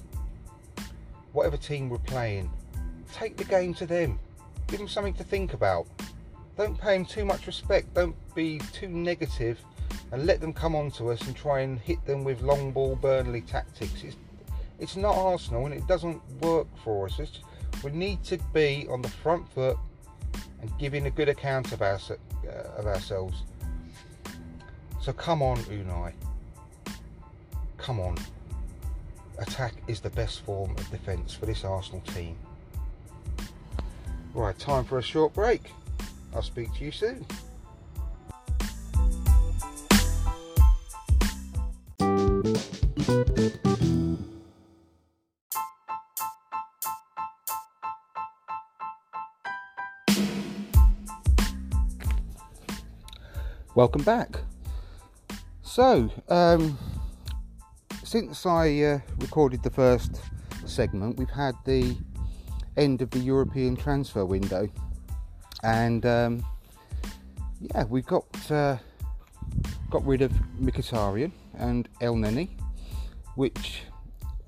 [1.32, 2.50] whatever team we're playing,
[3.12, 4.18] take the game to them.
[4.68, 5.86] Give them something to think about.
[6.56, 7.92] Don't pay them too much respect.
[7.92, 9.58] Don't be too negative
[10.12, 13.42] and let them come onto us and try and hit them with long ball Burnley
[13.42, 14.02] tactics.
[14.02, 14.16] It's
[14.78, 17.18] it's not Arsenal and it doesn't work for us.
[17.18, 17.40] It's,
[17.82, 19.76] we need to be on the front foot
[20.62, 23.42] and giving a good account of, our, uh, of ourselves.
[25.04, 26.14] So come on, Unai.
[27.76, 28.16] Come on.
[29.38, 32.38] Attack is the best form of defence for this Arsenal team.
[34.32, 35.72] Right, time for a short break.
[36.34, 37.26] I'll speak to you soon.
[53.74, 54.43] Welcome back.
[55.74, 56.78] So, um,
[58.04, 60.20] since I uh, recorded the first
[60.66, 61.96] segment, we've had the
[62.76, 64.68] end of the European transfer window,
[65.64, 66.46] and um,
[67.60, 68.76] yeah, we got uh,
[69.90, 72.50] got rid of Mkhitaryan and El Elneny,
[73.34, 73.82] which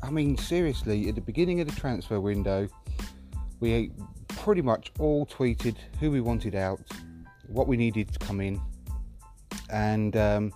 [0.04, 2.68] I mean, seriously, at the beginning of the transfer window,
[3.58, 3.90] we
[4.28, 6.78] pretty much all tweeted who we wanted out,
[7.48, 8.60] what we needed to come in,
[9.70, 10.52] and um,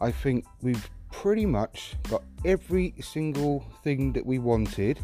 [0.00, 5.00] I think we've pretty much got every single thing that we wanted,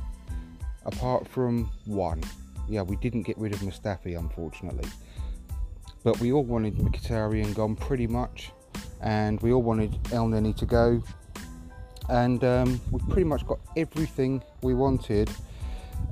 [0.87, 2.23] apart from one.
[2.69, 4.89] Yeah, we didn't get rid of Mustafi, unfortunately,
[6.03, 8.53] but we all wanted Mkhitaryan gone pretty much,
[9.01, 11.03] and we all wanted El Elneny to go,
[12.09, 15.31] and um, we've pretty much got everything we wanted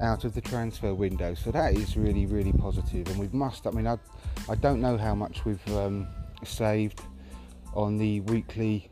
[0.01, 1.35] out of the transfer window.
[1.35, 2.62] So that is really, really positive.
[2.62, 3.66] positive, and we've must.
[3.66, 3.99] I mean, I,
[4.49, 6.07] I don't know how much we've um,
[6.45, 7.03] saved
[7.74, 8.90] on the weekly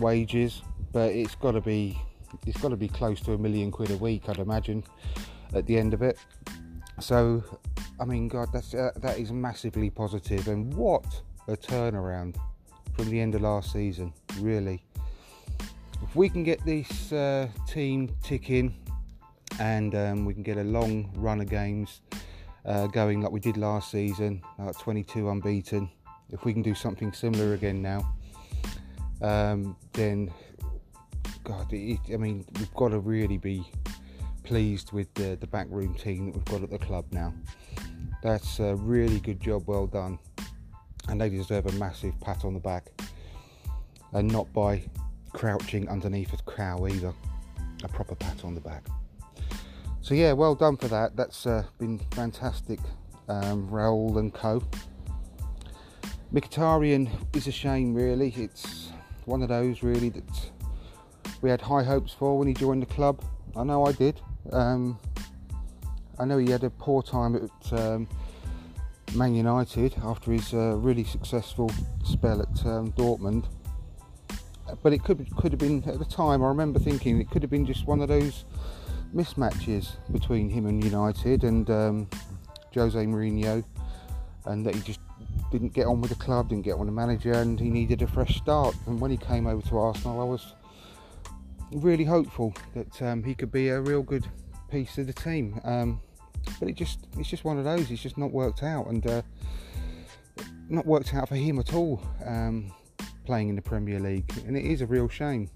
[0.00, 1.98] wages, but it's got to be
[2.46, 4.84] it's got to be close to a million quid a week, I'd imagine,
[5.54, 6.18] at the end of it.
[7.00, 7.42] So,
[8.00, 11.04] I mean, God, that's uh, that is massively positive, and what
[11.46, 12.36] a turnaround
[12.94, 14.82] from the end of last season, really.
[16.02, 18.74] If we can get this uh, team ticking,
[19.60, 22.00] and um, we can get a long run of games
[22.64, 25.90] uh, going like we did last season, like 22 unbeaten.
[26.30, 28.14] If we can do something similar again now,
[29.22, 30.32] um, then
[31.44, 33.66] God, it, I mean, we've got to really be
[34.44, 37.32] pleased with the, the backroom team that we've got at the club now.
[38.22, 40.18] That's a really good job, well done,
[41.08, 42.88] and they deserve a massive pat on the back,
[44.12, 44.82] and not by
[45.32, 47.14] crouching underneath a cow either.
[47.84, 48.84] A proper pat on the back.
[50.00, 51.14] So yeah, well done for that.
[51.14, 52.80] That's uh, been fantastic,
[53.28, 54.62] um, Raul and Co.
[56.32, 58.34] Mkhitaryan is a shame, really.
[58.36, 58.90] It's
[59.24, 60.50] one of those really that
[61.40, 63.24] we had high hopes for when he joined the club.
[63.56, 64.20] I know I did.
[64.52, 64.98] Um,
[66.18, 68.06] I know he had a poor time at um,
[69.14, 71.70] Man United after his uh, really successful
[72.04, 73.46] spell at um, Dortmund.
[74.82, 76.44] But it could could have been at the time.
[76.44, 78.44] I remember thinking it could have been just one of those
[79.14, 82.08] mismatches between him and United and um,
[82.74, 83.64] Jose Mourinho,
[84.44, 85.00] and that he just
[85.50, 88.02] didn't get on with the club, didn't get on with the manager, and he needed
[88.02, 88.74] a fresh start.
[88.86, 90.54] And when he came over to Arsenal, I was
[91.72, 94.26] really hopeful that um, he could be a real good
[94.70, 95.60] piece of the team.
[95.64, 96.00] Um,
[96.58, 97.90] but it just it's just one of those.
[97.90, 99.22] It's just not worked out, and uh,
[100.68, 102.00] not worked out for him at all.
[102.24, 102.72] Um,
[103.24, 105.50] playing in the Premier League, and it is a real shame.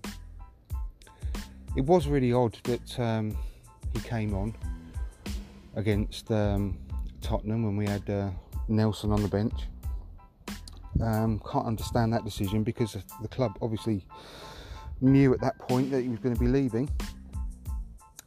[1.75, 3.37] It was really odd that um,
[3.95, 4.55] he came on
[5.75, 6.79] against um,
[7.23, 8.29] Tottenham when we had uh,
[8.69, 9.55] Nelson on the bench.
[11.01, 14.05] Um, can't understand that decision because the club obviously
[15.01, 16.89] knew at that point that he was going to be leaving,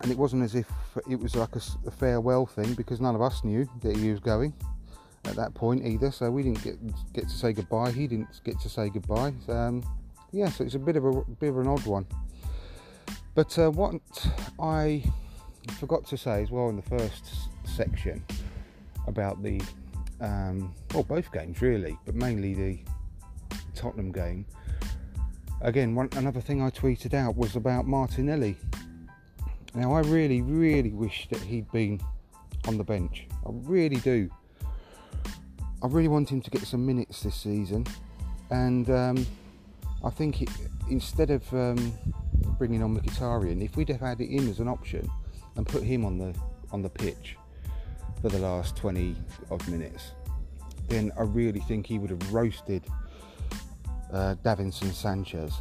[0.01, 0.67] and it wasn't as if
[1.09, 4.19] it was like a, a farewell thing because none of us knew that he was
[4.19, 4.53] going
[5.25, 6.11] at that point either.
[6.11, 6.77] So we didn't get
[7.13, 7.91] get to say goodbye.
[7.91, 9.33] He didn't get to say goodbye.
[9.47, 9.83] Um,
[10.31, 12.05] yeah, so it's a bit of a bit of an odd one.
[13.35, 13.95] But uh, what
[14.59, 15.03] I
[15.79, 18.23] forgot to say as well in the first section
[19.07, 19.61] about the
[20.21, 22.79] um, well both games really, but mainly the
[23.73, 24.45] Tottenham game.
[25.61, 28.57] Again, one, another thing I tweeted out was about Martinelli.
[29.73, 31.99] Now I really, really wish that he'd been
[32.67, 33.27] on the bench.
[33.45, 34.29] I really do.
[35.83, 37.85] I really want him to get some minutes this season,
[38.49, 39.27] and um,
[40.03, 40.49] I think it,
[40.89, 41.93] instead of um,
[42.57, 45.09] bringing on Mkhitaryan, if we'd have had it in as an option
[45.57, 46.33] and put him on the
[46.71, 47.37] on the pitch
[48.21, 49.15] for the last 20
[49.51, 50.11] odd minutes,
[50.87, 52.83] then I really think he would have roasted
[54.11, 55.53] uh, Davinson Sanchez.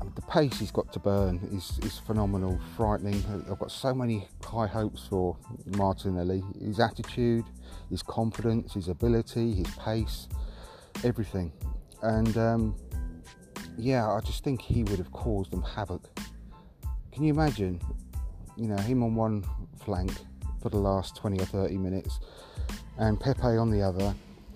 [0.00, 3.22] Um, the pace he's got to burn is, is phenomenal, frightening.
[3.50, 5.36] I've got so many high hopes for
[5.76, 6.42] Martinelli.
[6.60, 7.44] His attitude,
[7.90, 10.28] his confidence, his ability, his pace,
[11.02, 11.52] everything.
[12.02, 12.76] And um,
[13.76, 16.02] yeah, I just think he would have caused them havoc.
[17.12, 17.80] Can you imagine,
[18.56, 19.44] you know, him on one
[19.84, 20.12] flank
[20.64, 22.20] for the last 20 or 30 minutes
[22.96, 24.14] and Pepe on the other,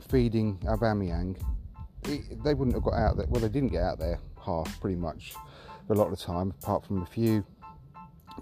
[0.08, 1.36] feeding Aubameyang?
[2.04, 3.26] It, they wouldn't have got out there.
[3.28, 5.34] Well, they didn't get out there half, pretty much,
[5.90, 7.44] a lot of the time, apart from a few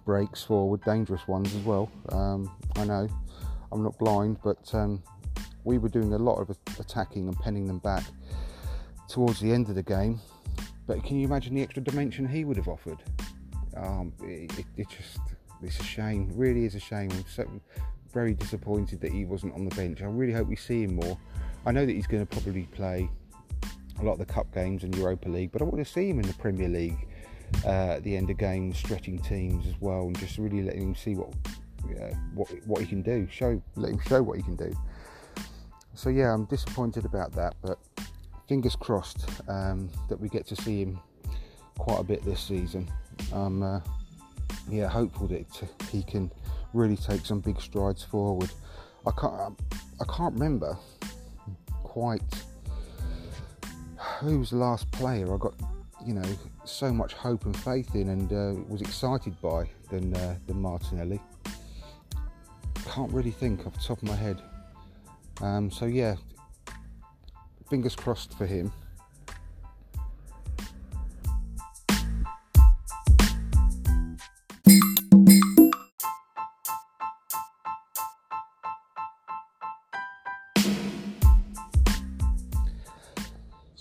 [0.04, 1.90] breaks forward, dangerous ones as well.
[2.10, 3.08] Um, I know,
[3.72, 5.02] I'm not blind, but um,
[5.64, 8.04] we were doing a lot of attacking and penning them back
[9.08, 10.20] towards the end of the game
[10.86, 12.98] but can you imagine the extra dimension he would have offered?
[13.76, 15.18] Um, it, it, it, just
[15.62, 16.30] it's a shame.
[16.34, 17.10] Really is a shame.
[17.12, 17.48] I'm so
[18.12, 20.02] very disappointed that he wasn't on the bench.
[20.02, 21.18] I really hope we see him more.
[21.64, 23.10] I know that he's going to probably play
[24.00, 26.20] a lot of the cup games and Europa League, but I want to see him
[26.20, 27.08] in the Premier League
[27.64, 30.94] uh, at the end of games, stretching teams as well, and just really letting him
[30.94, 31.32] see what
[32.00, 33.26] uh, what what he can do.
[33.30, 34.72] Show let him show what he can do.
[35.94, 37.78] So yeah, I'm disappointed about that, but
[38.48, 41.00] fingers crossed um, that we get to see him
[41.78, 42.88] quite a bit this season.
[43.32, 43.80] I'm uh,
[44.68, 45.46] yeah hopeful that
[45.90, 46.30] he can
[46.72, 48.50] really take some big strides forward.
[49.06, 49.58] I can't
[50.00, 50.76] I can't remember
[51.82, 52.22] quite
[54.20, 55.54] who was the last player I got
[56.04, 56.28] you know
[56.64, 61.20] so much hope and faith in and uh, was excited by than uh, than Martinelli.
[62.86, 64.40] Can't really think off the top of my head.
[65.40, 66.16] Um, so yeah,
[67.68, 68.72] fingers crossed for him.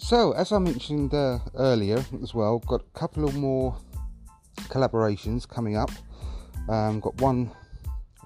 [0.06, 3.76] So, as I mentioned uh, earlier as well, got a couple of more
[4.70, 5.90] collaborations coming up.
[6.70, 7.50] Um, got one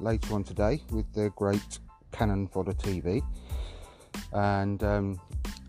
[0.01, 1.79] later on today with the great
[2.11, 3.21] Cannon Fodder TV,
[4.33, 5.21] and um,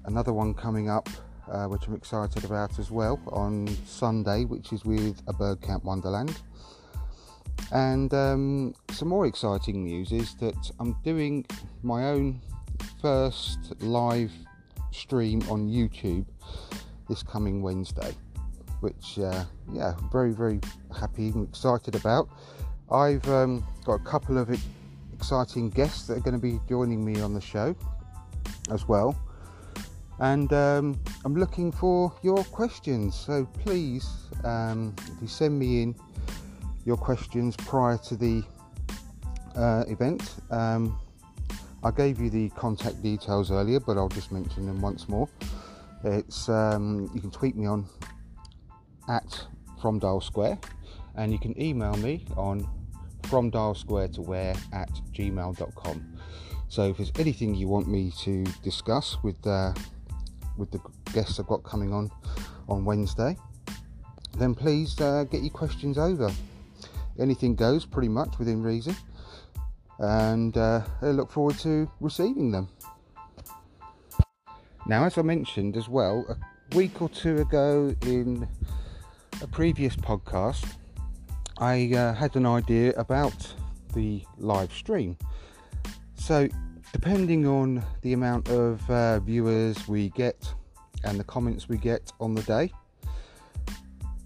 [0.07, 1.09] another one coming up,
[1.49, 5.85] uh, which I'm excited about as well on Sunday, which is with a Bird Camp
[5.85, 6.43] Wonderland.
[7.71, 11.47] And um, some more exciting news is that I'm doing
[11.85, 12.41] my own
[13.01, 14.33] first live
[14.93, 16.27] stream on YouTube
[17.09, 18.15] this coming Wednesday,
[18.81, 20.61] which uh, yeah, very very
[20.99, 22.29] happy and excited about.
[22.91, 24.51] I've um, got a couple of
[25.15, 27.75] exciting guests that are going to be joining me on the show
[28.71, 29.17] as well,
[30.21, 33.15] and um, I'm looking for your questions.
[33.15, 34.09] So please,
[34.45, 35.95] um, if you send me in
[36.85, 38.43] your questions prior to the
[39.57, 40.35] uh, event.
[40.51, 40.99] Um,
[41.83, 45.29] I gave you the contact details earlier, but I'll just mention them once more.
[46.05, 47.87] It's um, you can tweet me on
[49.09, 49.47] at
[50.21, 50.59] Square,
[51.17, 52.69] and you can email me on
[53.29, 56.19] from Dial Square to where at gmail.com.
[56.69, 59.73] So if there's anything you want me to discuss with uh,
[60.59, 60.81] with the
[61.15, 62.11] guests I've got coming on
[62.69, 63.39] on Wednesday,
[64.37, 66.31] then please uh, get your questions over.
[67.19, 68.95] Anything goes, pretty much within reason
[70.01, 72.69] and uh, I look forward to receiving them.
[74.87, 78.49] Now, as I mentioned as well, a week or two ago in
[79.43, 80.67] a previous podcast,
[81.59, 83.55] I uh, had an idea about
[83.93, 85.19] the live stream.
[86.15, 86.49] So,
[86.93, 90.53] depending on the amount of uh, viewers we get
[91.05, 92.73] and the comments we get on the day,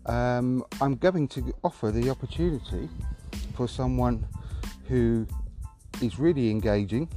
[0.06, 2.88] um, I'm going to offer the opportunity
[3.54, 4.24] for someone
[4.86, 5.26] who
[6.03, 7.09] is really engaging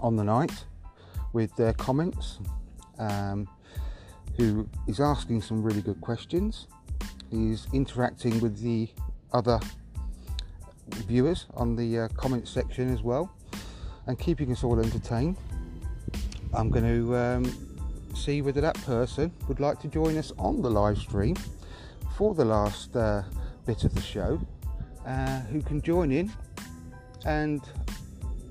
[0.00, 0.64] on the night
[1.32, 2.38] with their comments,
[2.98, 3.48] um,
[4.36, 6.66] who is asking some really good questions.
[7.30, 8.88] He's interacting with the
[9.32, 9.60] other
[11.06, 13.30] viewers on the uh, comment section as well
[14.06, 15.36] and keeping us all entertained.
[16.54, 20.70] I'm going to um, see whether that person would like to join us on the
[20.70, 21.36] live stream
[22.16, 23.22] for the last uh,
[23.66, 24.40] bit of the show,
[25.06, 26.32] uh, who can join in
[27.26, 27.60] and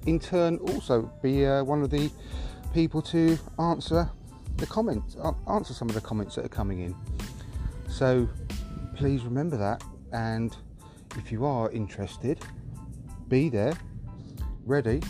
[0.07, 2.09] in turn also be uh, one of the
[2.73, 4.09] people to answer
[4.55, 5.15] the comments,
[5.47, 6.95] answer some of the comments that are coming in.
[7.87, 8.27] So
[8.95, 9.83] please remember that,
[10.13, 10.55] and
[11.17, 12.39] if you are interested,
[13.27, 13.73] be there,
[14.65, 15.01] ready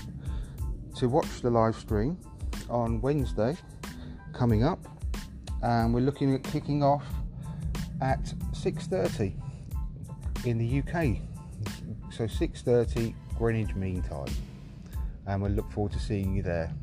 [0.98, 2.18] to watch the live stream
[2.70, 3.56] on Wednesday
[4.34, 4.80] coming up,
[5.62, 7.06] and we're looking at kicking off
[8.02, 9.36] at 6:30
[10.46, 11.22] in the UK.
[12.12, 14.34] So 6:30 Greenwich Mean Time,
[15.28, 16.74] and we'll look forward to seeing you there.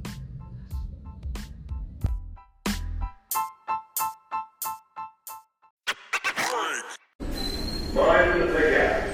[7.95, 9.09] Mind the gap.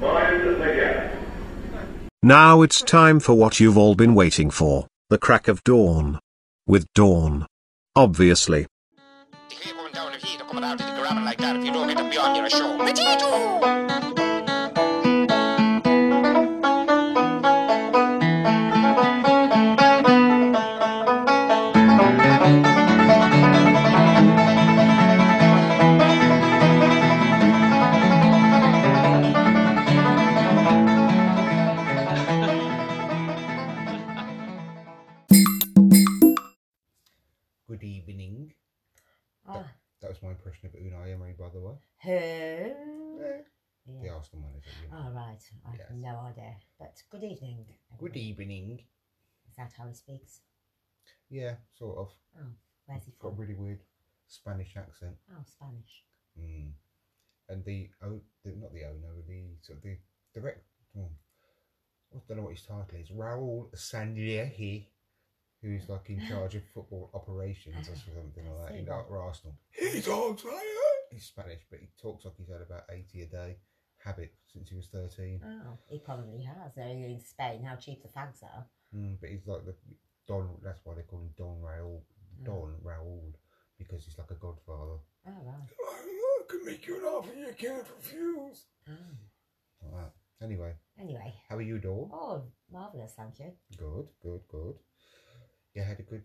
[0.00, 1.12] Mind the gap.
[2.22, 6.20] Now it's time for what you've all been waiting for the crack of dawn.
[6.66, 7.46] With Dawn.
[7.96, 8.66] Obviously.
[42.02, 43.40] By the way.
[43.86, 44.02] who?
[44.02, 44.70] The Arsenal manager.
[44.82, 45.06] You know.
[45.08, 45.42] Oh, right.
[45.66, 46.56] I have no idea.
[46.78, 47.64] But good evening.
[47.98, 48.80] Good evening.
[49.48, 50.40] Is that how he speaks?
[51.28, 52.08] Yeah, sort of.
[52.38, 52.46] Oh,
[52.86, 53.30] where's he from?
[53.30, 53.80] Got a really weird
[54.26, 55.16] Spanish accent.
[55.30, 56.04] Oh, Spanish.
[56.40, 56.72] Mm.
[57.48, 59.96] And the oh, the, not the owner, the sort of the
[60.34, 60.64] direct.
[60.96, 61.08] Oh,
[62.14, 63.10] I don't know what his title is.
[63.10, 64.86] Raul Sanllehi,
[65.62, 69.56] who's like in charge of football operations or something like that in Arsenal.
[69.72, 70.99] He talks like that.
[71.10, 73.56] He's Spanish, but he talks like he's had about eighty a day.
[74.04, 75.40] Habit since he was thirteen.
[75.44, 76.74] Oh, he probably has.
[76.74, 77.62] They're in Spain.
[77.64, 78.64] How cheap the fags are.
[78.96, 79.74] Mm, but he's like the
[80.26, 80.48] Don.
[80.62, 82.00] That's why they call him Don Raul.
[82.40, 82.44] Mm.
[82.46, 83.34] Don Raul,
[83.78, 84.98] because he's like a godfather.
[85.26, 85.68] Oh, right.
[85.88, 88.64] I can make you an offer you can't refuse.
[88.88, 88.92] Oh.
[89.82, 90.12] Like that.
[90.42, 91.34] Anyway, Anyway.
[91.50, 92.08] how are you, Dawn?
[92.12, 92.42] Oh,
[92.72, 93.52] marvellous, thank you.
[93.76, 94.74] Good, good, good.
[95.74, 96.24] You had a good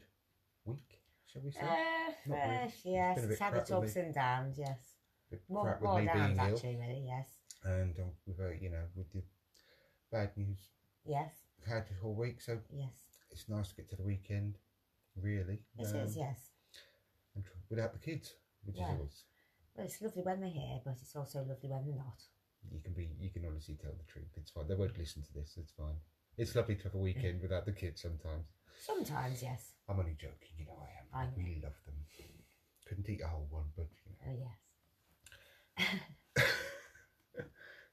[0.65, 1.01] week,
[1.35, 1.59] shall we say?
[1.61, 2.57] Uh, Not really.
[2.57, 3.21] fresh, yes.
[3.21, 4.77] bit It's had its ups and downs, yes.
[5.29, 7.27] Bit More, more downs, actually, really, yes.
[7.63, 9.23] and um, with uh, you know with the
[10.11, 10.59] bad news
[11.07, 11.33] Yes,
[11.67, 12.93] had this whole week, so yes.
[13.31, 14.57] it's nice to get to the weekend.
[15.21, 16.49] Really, It um, is, yes.
[17.35, 18.33] and without the kids,
[18.65, 18.89] which Yeah.
[18.93, 19.23] is always
[19.75, 22.21] Well, it's lovely when they're here, but it's also lovely when they're not.
[22.71, 24.29] you can be you can honestly tell the truth.
[24.37, 24.67] It's fine.
[24.67, 25.57] They won't listen to this.
[25.57, 25.97] It's fine.
[26.37, 28.45] It's lovely to have a weekend without the kids sometimes.
[28.81, 29.73] Sometimes, yes.
[29.89, 31.27] I'm only joking, you know I am.
[31.27, 31.33] I.
[31.37, 31.95] We love them.
[32.87, 34.45] Couldn't eat a whole one, but you know.
[35.77, 36.45] Oh, yes.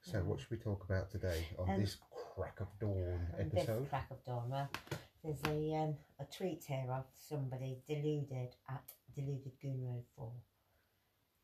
[0.05, 1.97] So, what should we talk about today on Um, this
[2.35, 3.89] crack of dawn And this episode?
[3.89, 4.51] crack of dawn.
[4.51, 4.68] Well,
[5.22, 8.83] there's a um, a tweet here of somebody deluded at
[9.14, 10.33] deluded goon road four.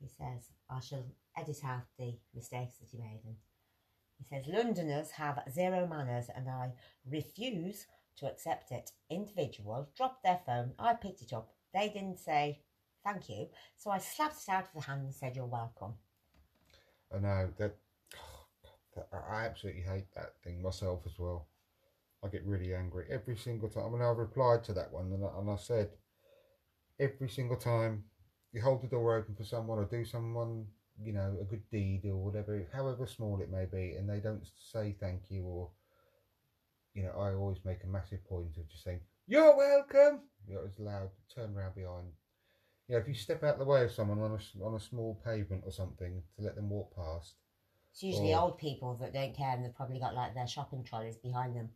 [0.01, 1.05] He says, "I shall
[1.37, 3.37] edit out the mistakes that he made." And
[4.19, 6.73] he says, "Londoners have zero manners, and I
[7.09, 7.87] refuse
[8.19, 10.75] to accept it." Individual dropped their phone.
[10.79, 11.53] I picked it up.
[11.73, 12.63] They didn't say
[13.05, 15.95] thank you, so I slapped it out of the hand and said, "You're welcome."
[17.15, 17.77] I know that,
[19.13, 21.49] I absolutely hate that thing myself as well.
[22.23, 23.87] I get really angry every single time.
[23.87, 25.91] I mean, I replied to that one and I, and I said,
[26.99, 28.05] every single time
[28.53, 30.67] you hold the door open for someone or do someone,
[31.01, 34.47] you know, a good deed or whatever, however small it may be, and they don't
[34.59, 35.71] say thank you or,
[36.95, 40.21] you know, I always make a massive point of just saying, you're welcome.
[40.47, 42.09] You know, it's loud, turn around behind.
[42.89, 45.21] You know, if you step out the way of someone on a, on a small
[45.25, 47.35] pavement or something to let them walk past,
[47.93, 50.85] It's usually Or- old people that don't care and they've probably got like their shopping
[50.85, 51.71] trolleys behind them.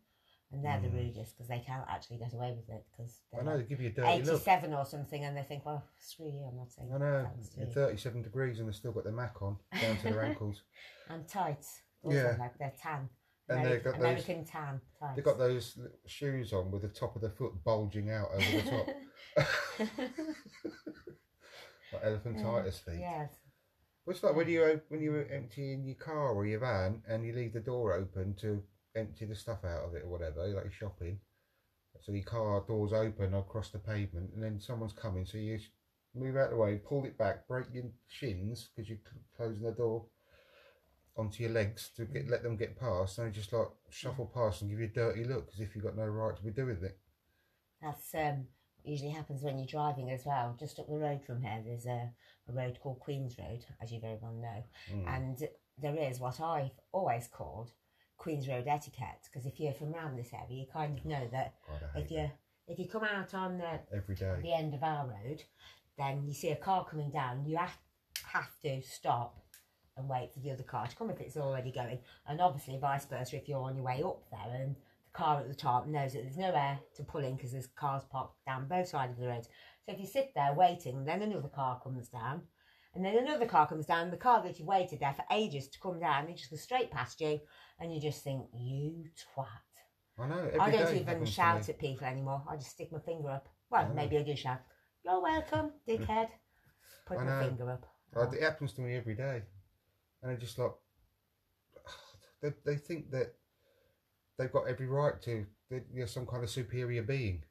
[0.51, 0.93] And they're the Mm.
[1.07, 3.81] rudest because they can't actually get away with it because I they're know they give
[3.81, 4.35] you a dirty look.
[4.41, 7.55] 87 or something and they think, well, screw you, I'm not saying I know, thanks
[7.57, 10.61] in 37 degrees and they've still got their Mac on down to their ankles.
[11.09, 11.81] And tights.
[12.03, 12.35] Also, Yeah.
[12.39, 13.09] like they're tan.
[13.49, 15.15] And Ameri- they've got those- American tan tights.
[15.15, 18.69] They've got those shoes on with the top of the foot bulging out over the
[18.69, 18.87] top.
[21.93, 22.99] like elephantitis feet.
[22.99, 23.31] Yes.
[24.07, 27.33] It's like when you when you empty in your car or your van and you
[27.33, 28.61] leave the door open to
[28.95, 31.19] empty the stuff out of it or whatever, like you're shopping.
[32.01, 35.59] So your car doors open across the pavement, and then someone's coming, so you
[36.13, 38.99] move out of the way, pull it back, break your shins because you're
[39.37, 40.05] closing the door
[41.15, 44.61] onto your legs to get let them get past, and they just like shuffle past
[44.61, 46.77] and give you a dirty look as if you've got no right to be doing
[46.81, 46.97] it.
[47.81, 50.55] That's um, what usually happens when you're driving as well.
[50.59, 52.09] Just up the road from here, there's a,
[52.49, 54.63] a road called Queen's Road, as you very well know.
[54.95, 55.15] Mm.
[55.15, 55.47] And
[55.77, 57.71] there is what I've always called
[58.17, 61.55] Queen's Road etiquette, because if you're from around this area, you kind of know that
[61.95, 62.29] if you
[62.67, 64.39] if you come out on the, every day.
[64.41, 65.43] the end of our road,
[65.97, 67.77] then you see a car coming down, you have,
[68.31, 69.42] have to stop
[69.97, 71.99] and wait for the other car to come if it's already going.
[72.27, 75.47] And obviously, vice versa, if you're on your way up there and the car at
[75.47, 78.87] the top knows that there's nowhere to pull in because there's cars parked down both
[78.87, 79.45] sides of the road.
[79.85, 82.41] So if you sit there waiting, then another car comes down,
[82.95, 85.79] and then another car comes down, the car that you waited there for ages to
[85.79, 87.39] come down, it just goes straight past you,
[87.79, 89.47] and you just think, you twat.
[90.19, 90.51] I know.
[90.59, 92.43] I don't even shout at people anymore.
[92.47, 93.49] I just stick my finger up.
[93.71, 94.61] Well, maybe I do shout.
[95.03, 96.27] You're welcome, dickhead.
[97.07, 97.85] Put my finger up.
[98.15, 99.41] Like, it happens to me every day,
[100.23, 100.71] and I just like
[102.41, 103.33] they they think that
[104.37, 105.45] they've got every right to.
[105.69, 107.43] That you're some kind of superior being.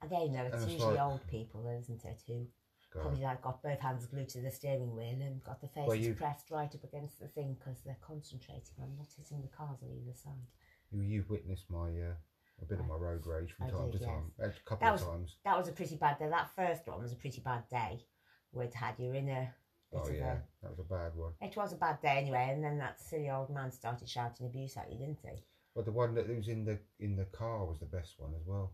[0.00, 2.46] And they know it's it's usually like- old people, isn't it, who
[2.94, 3.02] God.
[3.02, 5.96] probably like got both hands glued to the steering wheel and got their faces Well,
[5.96, 9.78] you- pressed right up against the thing because they're concentrating on not hitting the cars
[9.82, 10.46] on either side.
[10.92, 12.14] You, you've witnessed my uh,
[12.62, 14.54] a bit of my road rage from I time did, to time, yes.
[14.64, 15.36] a couple That of was times.
[15.44, 16.28] that was a pretty bad day.
[16.28, 18.04] That first one was a pretty bad day.
[18.52, 19.52] We'd had you in a
[19.92, 21.32] bit Oh yeah, a that was a bad one.
[21.40, 24.76] It was a bad day anyway, and then that silly old man started shouting abuse
[24.76, 25.42] at you, didn't he?
[25.74, 28.46] But the one that was in the in the car was the best one as
[28.46, 28.72] well.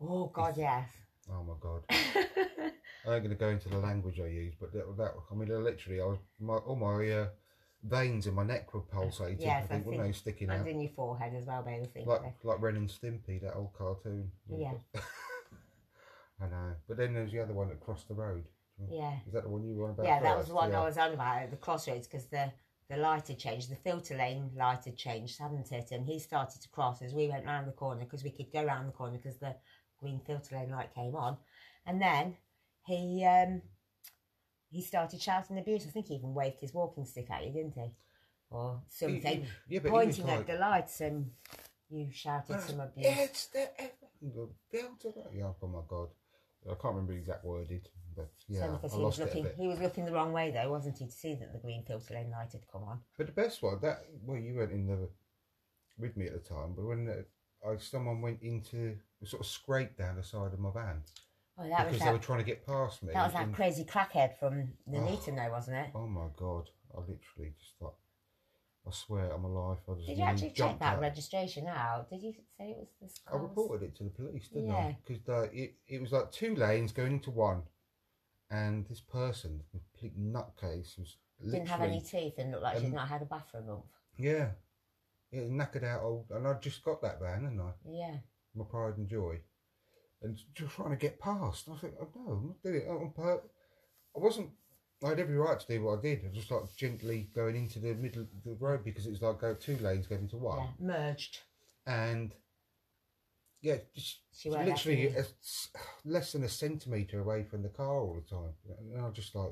[0.00, 0.88] Oh God, yes.
[1.30, 1.82] Oh my god!
[1.90, 5.48] I ain't going to go into the language I use, but that, that I mean,
[5.48, 7.26] literally, I was my all my uh,
[7.82, 9.38] veins in my neck were pulsating.
[9.40, 10.14] I Yes, I think, they think.
[10.14, 12.04] sticking And out in your forehead as well, basically.
[12.04, 14.30] like like Ren and Stimpy, that old cartoon.
[14.48, 14.72] Yeah.
[16.40, 16.74] I know.
[16.86, 18.44] But then there's the other one that crossed the road.
[18.90, 19.14] Yeah.
[19.26, 20.06] Is that the one you were on about?
[20.06, 20.82] Yeah, that was the one Yeah.
[20.82, 22.52] I was on about at the crossroads because the
[22.88, 25.90] the light had changed, the filter lane light had changed, hadn't it?
[25.90, 28.64] And he started to cross as we went round the corner because we could go
[28.64, 29.56] round the corner because the
[29.98, 31.36] green filter lane light came on,
[31.84, 32.36] and then
[32.86, 33.62] he um
[34.68, 35.86] he started shouting abuse.
[35.86, 37.94] I think he even waved his walking stick at you, didn't he,
[38.50, 41.30] or something, yeah, but he was pointing at the lights, and
[41.88, 43.06] you shouted some abuse.
[43.06, 43.68] It's the
[44.22, 45.12] the filter.
[45.34, 46.08] Yeah, oh my god,
[46.70, 49.24] I can't remember the exact worded, but yeah, So I he was lost it a
[49.26, 49.54] looking, bit.
[49.58, 52.14] he was looking the wrong way though, wasn't he, to see that the green filter
[52.14, 53.00] lane light had come on.
[53.16, 55.08] But the best one, that well, you weren't in the
[55.98, 59.98] with me at the time, but when uh, I, someone went into sort of scraped
[59.98, 61.02] down the side of my van
[61.58, 63.14] Oh, that because was they that, were trying to get past me.
[63.14, 65.00] that was that and- crazy crackhead from the Oh.
[65.00, 65.90] Nuneaton though, wasn't it?
[65.94, 66.68] Oh my god!
[66.94, 67.94] I literally just like,
[68.86, 71.00] I swear on my life, I just Did you actually check jumped that out.
[71.00, 72.08] registration out?
[72.08, 73.18] Did you say it was this?
[73.32, 74.76] I reported it to the police, didn't Yeah.
[74.76, 74.98] I?
[75.06, 77.62] Because uh, it, it was like two lanes going into one,
[78.50, 82.86] and this person, complete nutcase, was literally Didn't have any teeth and looked like she'd
[82.86, 83.84] Um, not had a bath for a month.
[84.18, 84.50] yeah,
[85.32, 88.18] yeah, knackered out old, and I just got that van, and I Yeah.
[88.54, 89.40] my pride and joy,
[90.22, 91.68] and just trying to get past.
[91.68, 93.50] I think, oh, no, I'm not doing it on purpose.
[94.14, 94.50] I wasn't.
[95.04, 96.24] I had every right to do what I did.
[96.24, 99.22] I was just like gently going into the middle of the road because it was
[99.22, 100.58] like go two lanes going into one.
[100.80, 100.86] Yeah.
[100.86, 101.38] Merged.
[101.86, 102.34] and
[103.62, 105.24] yeah, just literally a
[106.04, 108.52] less than a centimetre away from the car all the time.
[108.78, 109.50] And I was just like,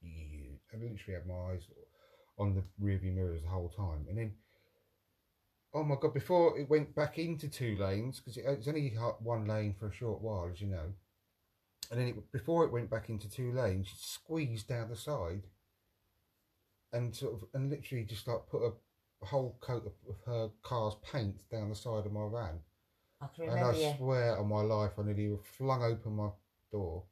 [0.00, 1.66] "You-" I literally had my eyes
[2.38, 4.06] on the rearview mirrors the whole time.
[4.08, 4.34] And then,
[5.74, 9.46] oh my god, before it went back into two lanes, because it, it's only one
[9.46, 10.92] lane for a short while, as you know.
[11.90, 15.42] And then it, before it went back into two lanes, squeezed down the side
[16.92, 18.72] and sort of, and literally just like put a
[19.24, 22.58] a whole coat of, of her car's paint down the side of my van.
[23.20, 23.70] I can remember.
[23.70, 23.94] And I you.
[23.96, 26.28] swear on my life, I nearly flung open my
[26.70, 27.04] door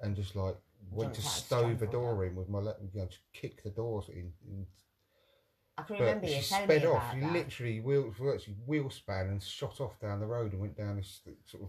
[0.00, 0.56] and just like
[0.90, 4.08] went to stove a door in with my, le- you know, just kick the doors
[4.08, 4.32] in.
[4.48, 4.66] in.
[5.78, 7.14] I can But remember you she telling sped off.
[7.14, 10.96] She literally wheel, actually wheel span and shot off down the road and went down
[10.96, 11.68] this sort of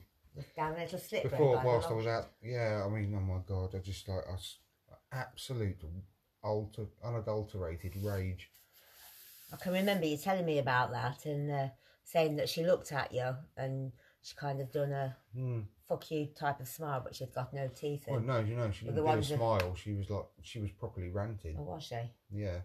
[0.56, 2.32] Down a little slip before the whilst I was out.
[2.42, 4.36] Yeah, I mean, oh my god, I just like I
[5.12, 5.84] absolute
[6.44, 8.50] alter, unadulterated rage.
[9.54, 11.68] I can remember you telling me about that and uh,
[12.06, 15.62] saying that she looked at you and she kind of done a Hmm.
[15.88, 18.14] fuck you type of smile, but she'd got no teeth in.
[18.14, 19.76] Well, no, you know, she didn't do a smile.
[19.76, 21.58] She was like, she was properly ranting.
[21.58, 22.00] Or was she?
[22.32, 22.62] Yeah,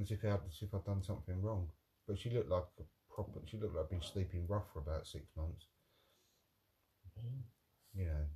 [0.00, 1.68] as if I had, as if I'd done something wrong.
[2.06, 2.84] But she looked like a
[3.14, 3.40] proper.
[3.44, 5.66] She looked like I'd been sleeping rough for about six months.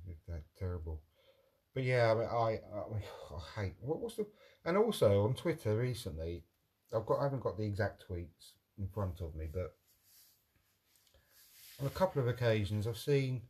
[0.07, 1.01] It- that terrible.
[1.73, 3.75] But yeah, I, I, I hate.
[3.81, 4.27] What was the?
[4.65, 6.43] And also on Twitter recently,
[6.93, 7.19] I've got.
[7.19, 9.75] I haven't got the exact tweets in front of me, but
[11.79, 13.43] on a couple of occasions I've seen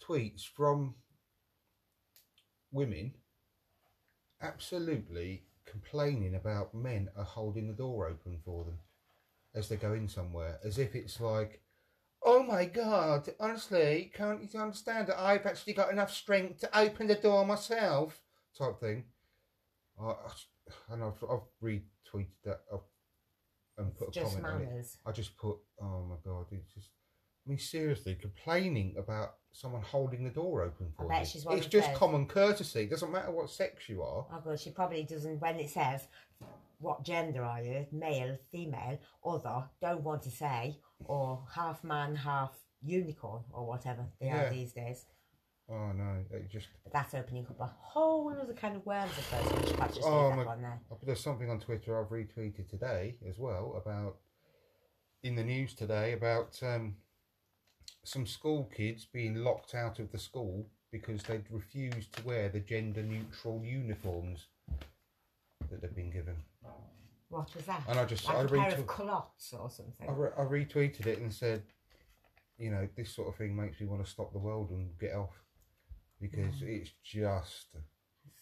[0.00, 0.96] tweets from
[2.72, 3.14] women
[4.40, 8.78] absolutely complaining about men are holding the door open for them
[9.54, 11.62] as they go in somewhere, as if it's like,
[12.22, 17.06] oh my god, honestly, can't you understand that I've actually got enough strength to open
[17.06, 18.20] the door myself,
[18.56, 19.04] type thing.
[20.00, 20.14] I,
[20.90, 22.80] and I've, I've retweeted that I've,
[23.78, 24.68] and put a Just comment on it.
[24.68, 24.98] manners.
[25.06, 26.88] I just put, oh my god, it's just.
[27.46, 31.56] I mean, seriously, complaining about someone holding the door open for you.
[31.56, 32.80] It's just common courtesy.
[32.80, 34.26] It doesn't matter what sex you are.
[34.30, 35.40] Oh god, she probably doesn't.
[35.40, 36.08] When it says
[36.80, 42.52] what gender are you, male, female, other, don't want to say, or half man, half
[42.82, 44.46] unicorn, or whatever they Yeah.
[44.46, 45.06] are these days.
[45.70, 46.68] Oh no, it just.
[46.84, 49.60] But that's opening up a whole other kind of worms, I suppose.
[49.60, 50.56] We should perhaps just Oh my!
[50.56, 50.80] there.
[51.02, 54.16] There's something on Twitter I've retweeted today as well about
[55.22, 56.96] in the news today about um,
[58.04, 62.60] some school kids being locked out of the school because they'd refused to wear the
[62.60, 64.46] gender neutral uniforms
[65.68, 66.36] that they've been given.
[67.28, 67.82] What was that?
[67.88, 70.08] And I just- like I a pair of culottes or something.
[70.08, 71.62] I, re- I retweeted it and said,
[72.56, 75.14] you know, this sort of thing makes me want to stop the world and get
[75.14, 75.34] off
[76.20, 77.66] because it's just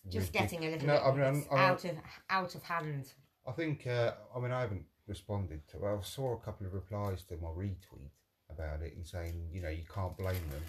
[0.08, 1.96] just getting a little No, bit I mean, I'm- I'm- out of
[2.30, 3.12] out of hand.
[3.46, 5.78] I think, uh, I mean, I haven't responded to.
[5.78, 8.10] Well I saw a couple of replies to my retweet
[8.48, 10.64] about it and saying, you know, you can't blame them.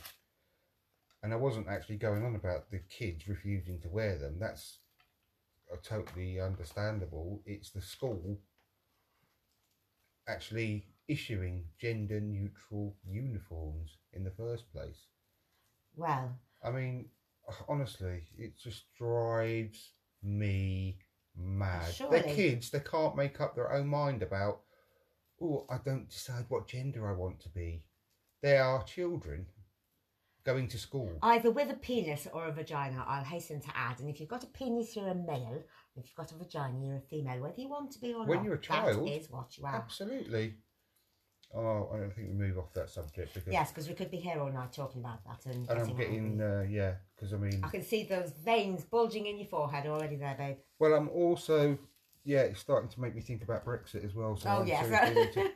[1.24, 4.38] And I wasn't actually going on about the kids refusing to wear them.
[4.40, 4.80] That's
[5.72, 7.42] uh, totally understandable.
[7.46, 8.40] It's the school
[10.28, 15.08] actually issuing gender neutral uniforms in the first place.
[15.96, 17.06] Well, I mean,
[17.68, 21.00] honestly, it just drives me
[21.36, 21.94] mad.
[21.94, 22.20] Surely.
[22.20, 22.70] They're kids.
[22.70, 24.62] They can't make up their own mind about.
[25.42, 27.84] Oh, I don't decide what gender I want to be.
[28.42, 29.46] They are children
[30.48, 31.12] going to school.
[31.22, 34.00] Either with a penis or a vagina, I'll hasten to add.
[34.00, 35.62] And if you've got a penis, you're a male.
[35.98, 37.42] If you've got a vagina, you're a female.
[37.42, 39.66] Whether you want to be or When not, you're a child, that is what you
[39.66, 39.76] are.
[39.76, 40.56] Absolutely.
[41.54, 43.52] Oh, I don't think we move off that subject because.
[43.52, 46.42] Yes, because we could be here all night talking about that and, And I'm getting
[46.42, 50.16] uh, yeah, because I mean, I can see those veins bulging in your forehead already
[50.16, 50.58] there, babe.
[50.80, 51.78] well, I'm also
[52.24, 54.36] yeah, it's starting to make me think about Brexit as well.
[54.36, 54.90] So Oh, I'm yes.
[54.90, 55.52] so keen to-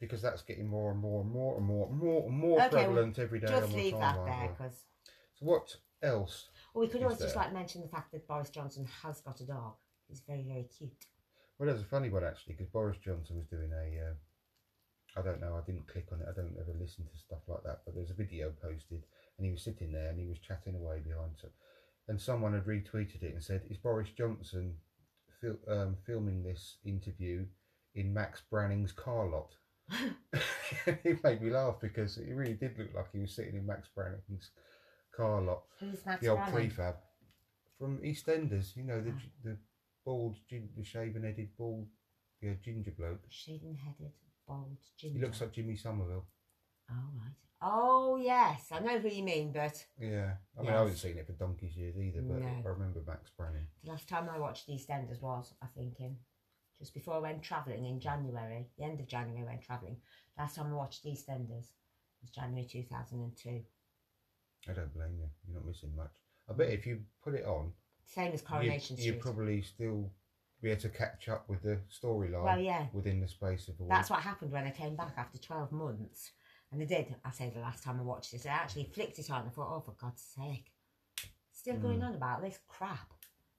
[0.00, 2.68] because that's getting more and more and more and more and more and more Okay,
[2.70, 3.46] prevalent every day.
[3.46, 4.84] Just leave that there because.
[5.34, 6.48] So what else?
[6.74, 9.46] Well, we could always just like mention the fact that Boris Johnson has got a
[9.46, 9.74] dog.
[10.08, 10.90] He's very, very cute.
[11.58, 14.10] Well, there's a funny one actually because Boris Johnson was doing a.
[14.10, 14.14] Uh,
[15.16, 15.56] I don't know.
[15.56, 16.26] I didn't click on it.
[16.28, 17.82] I don't ever listen to stuff like that.
[17.84, 19.04] But there's a video posted,
[19.38, 21.32] and he was sitting there and he was chatting away behind.
[21.40, 21.48] So,
[22.08, 24.74] and someone had retweeted it and said, "Is Boris Johnson
[25.40, 27.46] fil- um, filming this interview
[27.94, 29.54] in Max Branning's car lot?"
[30.86, 33.88] it made me laugh because it really did look like he was sitting in Max
[33.96, 34.50] Branning's
[35.16, 35.62] car lot.
[35.80, 36.70] Who's Max the old Branning?
[36.70, 36.94] prefab
[37.78, 38.76] from EastEnders.
[38.76, 39.22] You know the ah.
[39.44, 39.56] the
[40.04, 41.86] bald, gin- the shaven-headed, bald,
[42.40, 43.20] yeah, ginger bloke.
[43.28, 44.12] Shaven-headed,
[44.46, 45.18] bald, ginger.
[45.18, 46.26] He looks like Jimmy Somerville.
[46.90, 47.34] Oh right.
[47.66, 50.78] Oh yes, I know who you mean, but Yeah, I mean I Yes.
[50.80, 52.46] haven't seen it for donkey's years either, but No.
[52.46, 53.66] I remember Max Branning.
[53.82, 56.16] the last time I watched EastEnders was, I think, in
[56.78, 59.96] just before I went travelling in January, the end of January, I went travelling.
[60.38, 61.68] Last time I watched EastEnders
[62.20, 63.60] was January two thousand and two.
[64.68, 65.28] I don't blame you.
[65.46, 66.10] You're not missing much.
[66.48, 67.72] I bet if you put it on,
[68.06, 70.10] Same as you'd, Coronation you'd probably still
[70.62, 72.42] be able to catch up with the storyline.
[72.44, 72.86] Well, yeah.
[72.92, 73.90] Within the space of a week.
[73.90, 76.30] That's what happened when I came back after 12 months.
[76.72, 79.30] And I did, I say the last time I watched this, I actually flicked it
[79.30, 79.40] on.
[79.42, 80.72] And I thought, oh, for God's sake.
[81.52, 82.06] Still going Mm.
[82.08, 83.12] on about this crap.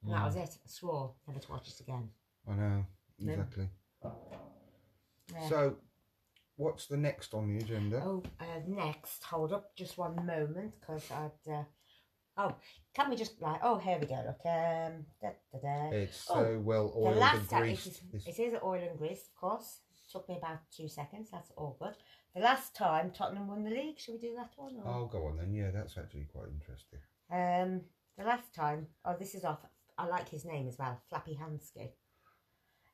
[0.04, 0.50] And that was it.
[0.64, 2.10] I swore never to watch it again.
[2.48, 2.86] I know
[3.20, 3.34] No.
[3.34, 3.70] exactly.
[5.34, 5.50] Yeah.
[5.50, 5.78] So,
[6.56, 8.02] what's the next on the agenda?
[8.04, 11.52] Oh, uh, next, hold up just one moment because I'd.
[11.52, 11.64] Uh,
[12.38, 12.56] oh,
[12.94, 13.60] can we just like?
[13.64, 14.16] Oh, here we go.
[14.26, 15.90] Look, um, da, da, da.
[15.92, 17.88] It's Oh, so well oiled and last time it greased.
[18.14, 19.80] is, it is oil and grease, of course.
[20.12, 21.30] Took me about two seconds.
[21.32, 21.96] That's all good.
[22.36, 24.76] The last time Tottenham won the league, should we do that one?
[24.86, 24.88] Or?
[24.94, 25.54] Oh, go on then.
[25.54, 27.00] Yeah, that's actually quite interesting.
[27.32, 27.82] Um,
[28.18, 29.60] the last time, oh, this is off.
[29.98, 31.90] I like his name as well, Flappy Hansky.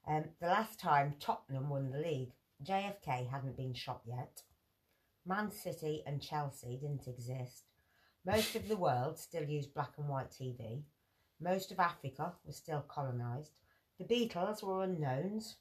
[0.07, 2.31] Um, the last time Tottenham won the league,
[2.63, 4.41] JFK hadn't been shot yet.
[5.25, 7.65] Man City and Chelsea didn't exist.
[8.25, 10.83] Most of the world still used black and white TV.
[11.39, 13.51] Most of Africa was still colonised.
[13.97, 15.57] The Beatles were unknowns.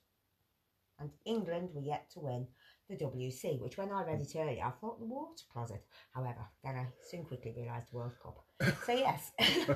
[0.98, 2.46] And England were yet to win
[2.90, 5.82] the WC, which when I read it earlier, I thought the water closet.
[6.12, 8.44] However, then I soon quickly realised the World Cup.
[8.84, 9.32] So yes.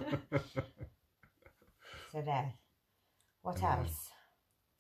[2.13, 2.53] so there.
[3.41, 4.11] What else?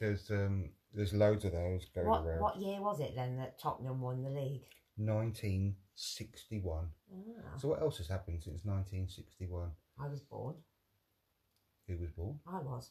[0.01, 2.40] There's um, there's loads of those going What around.
[2.40, 4.62] what year was it then that Tottenham won the league?
[4.97, 6.88] 1961.
[7.12, 9.70] Ah, So what else has happened since 1961?
[10.01, 10.55] I was born.
[11.88, 12.38] Who was born?
[12.47, 12.90] I was.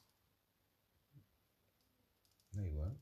[2.56, 2.98] No, you weren't.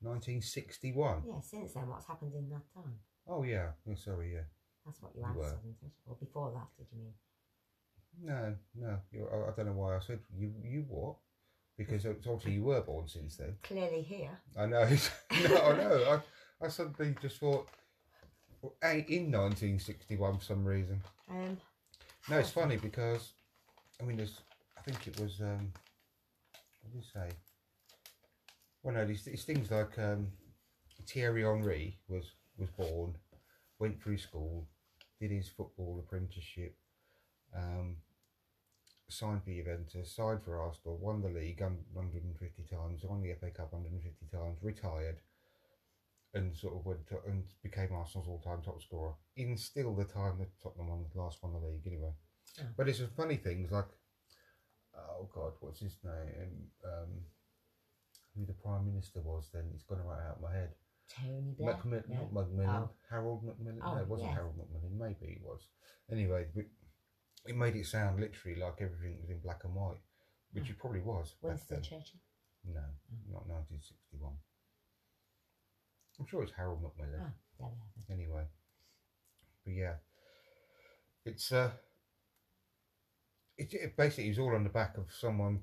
[0.00, 1.22] 1961.
[1.26, 2.98] Yeah, since then, what's happened in that time?
[3.26, 3.70] Oh yeah.
[3.88, 4.32] Oh, sorry.
[4.34, 4.44] Yeah.
[4.84, 5.90] That's what you You answered, were.
[6.06, 7.14] Or before that, did you mean?
[8.22, 8.98] No, no.
[9.10, 10.52] You, I, I don't know why I said you.
[10.62, 11.16] You what?
[11.76, 13.56] Because it's obviously you were born since then.
[13.62, 14.30] Clearly here.
[14.58, 14.84] I know.
[15.48, 16.20] no, I know.
[16.60, 17.68] I, I suddenly just thought,
[18.62, 21.02] well, in 1961 for some reason.
[21.28, 21.58] Um,
[22.30, 23.32] No, it's funny because,
[24.00, 24.40] I mean, there's,
[24.78, 25.72] I think it was, um,
[26.82, 27.28] what did you say?
[28.82, 30.28] Well, no, these, these things like um,
[31.06, 32.24] Thierry Henry was,
[32.56, 33.16] was born,
[33.78, 34.68] went through school,
[35.20, 36.76] did his football apprenticeship,
[37.56, 37.96] um,
[39.18, 43.72] signed for Juventus, signed for Arsenal, won the league 150 times, won the FA Cup
[43.72, 45.18] 150 times, retired,
[46.34, 50.38] and sort of went to, and became Arsenal's all-time top scorer in still the time
[50.38, 52.10] that Tottenham won, last won the league anyway.
[52.58, 52.64] Yeah.
[52.76, 53.86] But it's just funny things like,
[54.96, 56.68] oh God, what's his name?
[56.84, 57.10] Um,
[58.36, 59.64] who the Prime Minister was then?
[59.74, 60.70] It's gone right out of my head.
[61.08, 61.74] Tony Blair.
[61.74, 62.14] Macmillan, No.
[62.16, 62.90] not Macmillan, Oh.
[63.10, 63.80] Harold Macmillan.
[63.84, 64.36] Oh, no, it wasn't yes.
[64.36, 64.98] Harold Macmillan.
[64.98, 65.60] Maybe it was.
[66.10, 66.46] Anyway,
[67.46, 70.00] it made it sound literally like everything was in black and white,
[70.52, 71.34] which it probably was.
[71.42, 71.82] Winston then.
[71.82, 72.20] Churchill.
[72.66, 72.80] No,
[73.30, 74.32] not 1961.
[76.18, 77.20] I'm sure it's Harold Macmillan.
[77.20, 77.72] Ah, have
[78.08, 78.12] it.
[78.12, 78.44] Anyway,
[79.64, 79.94] but yeah,
[81.26, 81.70] it's uh,
[83.58, 85.60] it, it basically was all on the back of someone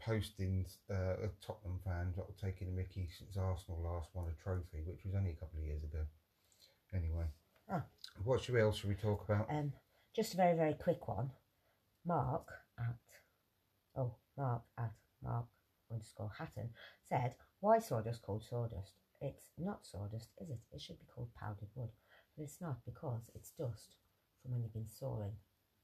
[0.00, 4.42] posting uh, a Tottenham fan sort of taking a Mickey since Arsenal last won a
[4.42, 6.00] trophy, which was only a couple of years ago.
[6.94, 7.24] Anyway,
[7.70, 7.82] Ah.
[8.24, 9.48] what else should we talk about?
[9.50, 9.72] Um,
[10.14, 11.30] just a very, very quick one.
[12.06, 12.48] Mark
[12.78, 12.96] at,
[13.96, 14.92] oh, Mark at
[15.22, 15.46] Mark
[15.90, 16.70] underscore Hatton
[17.08, 18.92] said, Why sawdust called sawdust?
[19.20, 20.60] It's not sawdust, is it?
[20.72, 21.90] It should be called powdered wood.
[22.36, 23.96] But it's not because it's dust
[24.42, 25.32] from when you've been sawing.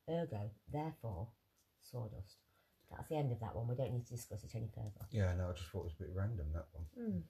[0.09, 1.29] Ergo, therefore,
[1.81, 2.37] sawdust.
[2.91, 3.69] That's the end of that one.
[3.69, 5.07] We don't need to discuss it any further.
[5.13, 7.23] Yeah, no, I just thought it was a bit random that one.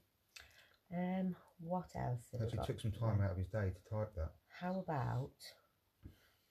[0.93, 2.23] Um, what else?
[2.35, 4.33] Actually took some time out of his day to type that.
[4.59, 5.31] How about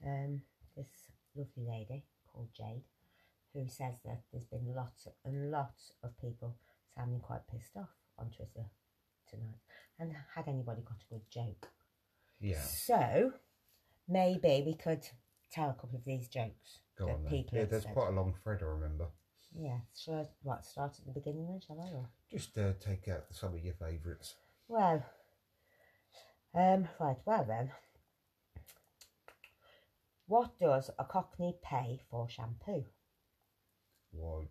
[0.06, 0.42] um,
[0.76, 0.88] this
[1.36, 2.84] lovely lady called Jade,
[3.54, 6.56] who says that there's been lots and lots of people
[6.96, 8.66] sounding quite pissed off on Twitter
[9.30, 9.60] tonight.
[10.00, 11.68] And had anybody got a good joke?
[12.40, 13.34] Yeah, So
[14.08, 15.06] maybe we could
[15.52, 17.32] tell a couple of these jokes go that on then.
[17.32, 17.94] people Yeah, there's said.
[17.94, 19.08] quite a long thread, I remember.
[19.60, 21.92] Yeah, shall I what, start at the beginning then, shall I?
[21.96, 22.08] Or?
[22.32, 24.36] Just uh, take out some of your favourites.
[24.68, 25.04] Well,
[26.54, 27.72] um, right, well then.
[30.30, 32.86] What does a cockney pay for shampoo?
[34.12, 34.44] Why,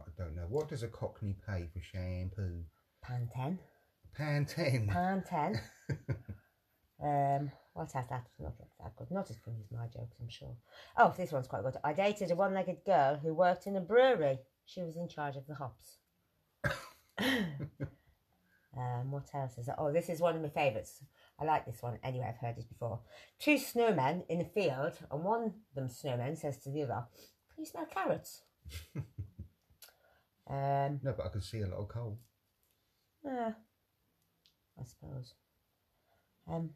[0.00, 0.46] I don't know.
[0.48, 2.64] What does a cockney pay for shampoo?
[3.08, 3.60] Pantene.
[4.18, 4.88] Pantene.
[4.88, 5.60] Pantene.
[7.00, 8.26] um, what has that?
[8.40, 9.12] Not that good.
[9.12, 10.56] Not as funny as my jokes, I'm sure.
[10.98, 11.76] Oh, this one's quite good.
[11.84, 14.40] I dated a one-legged girl who worked in a brewery.
[14.66, 15.98] She was in charge of the hops.
[18.76, 19.76] um, what else is that?
[19.78, 21.00] Oh, this is one of my favourites.
[21.40, 21.98] I like this one.
[22.02, 23.00] Anyway, I've heard this before.
[23.38, 27.06] Two snowmen in a field, and one of them snowmen says to the other,
[27.54, 28.42] "Can you smell carrots?"
[30.48, 32.18] um, no, but I can see a lot of coal.
[33.24, 33.52] yeah,
[34.78, 35.34] I suppose.
[36.48, 36.70] Um.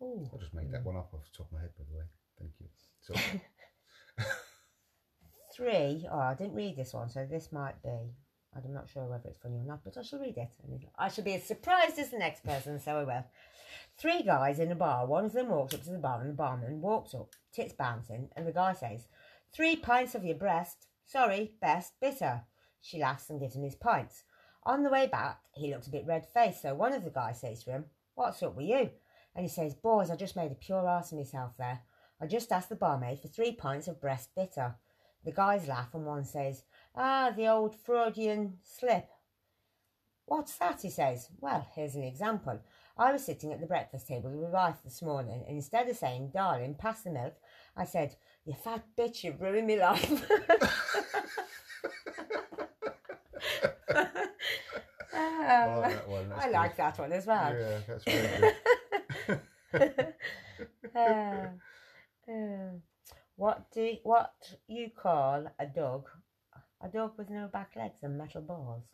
[0.00, 1.96] Oh, I'll just make that one up off the top of my head, by the
[1.96, 2.04] way.
[2.38, 2.68] Thank you.
[3.00, 3.14] So,
[5.56, 6.06] three.
[6.10, 8.14] Oh, I didn't read this one, so this might be.
[8.54, 10.50] I'm not sure whether it's funny or not, but I shall read it.
[10.64, 13.24] And I shall be as surprised as the next person, so I will.
[13.96, 15.06] Three guys in a bar.
[15.06, 18.30] One of them walks up to the bar, and the barman walks up, tits bouncing,
[18.36, 19.06] and the guy says,
[19.52, 20.86] Three pints of your breast.
[21.04, 22.42] Sorry, best, bitter.
[22.80, 24.24] She laughs and gives him his pints.
[24.64, 27.40] On the way back, he looks a bit red faced, so one of the guys
[27.40, 27.84] says to him,
[28.14, 28.90] What's up with you?
[29.34, 31.80] And he says, Boys, I just made a pure ass of myself there.
[32.20, 34.74] I just asked the barmaid for three pints of breast bitter.
[35.24, 36.64] The guys laugh and one says,
[36.94, 39.08] Ah, the old Freudian slip.
[40.26, 40.82] What's that?
[40.82, 41.28] he says.
[41.40, 42.60] Well, here's an example.
[42.96, 45.96] I was sitting at the breakfast table with my wife this morning, and instead of
[45.96, 47.34] saying, Darling, pass the milk,
[47.76, 50.30] I said, You fat bitch, you've ruined my life.
[55.14, 56.32] I like that one.
[56.36, 56.52] I good.
[56.52, 57.54] like that one as well.
[57.54, 58.54] Yeah, that's good.
[60.94, 61.48] Uh,
[62.30, 62.70] uh,
[63.36, 64.32] what do what
[64.66, 66.08] you call a dog?
[66.80, 68.84] A dog with no back legs and metal balls.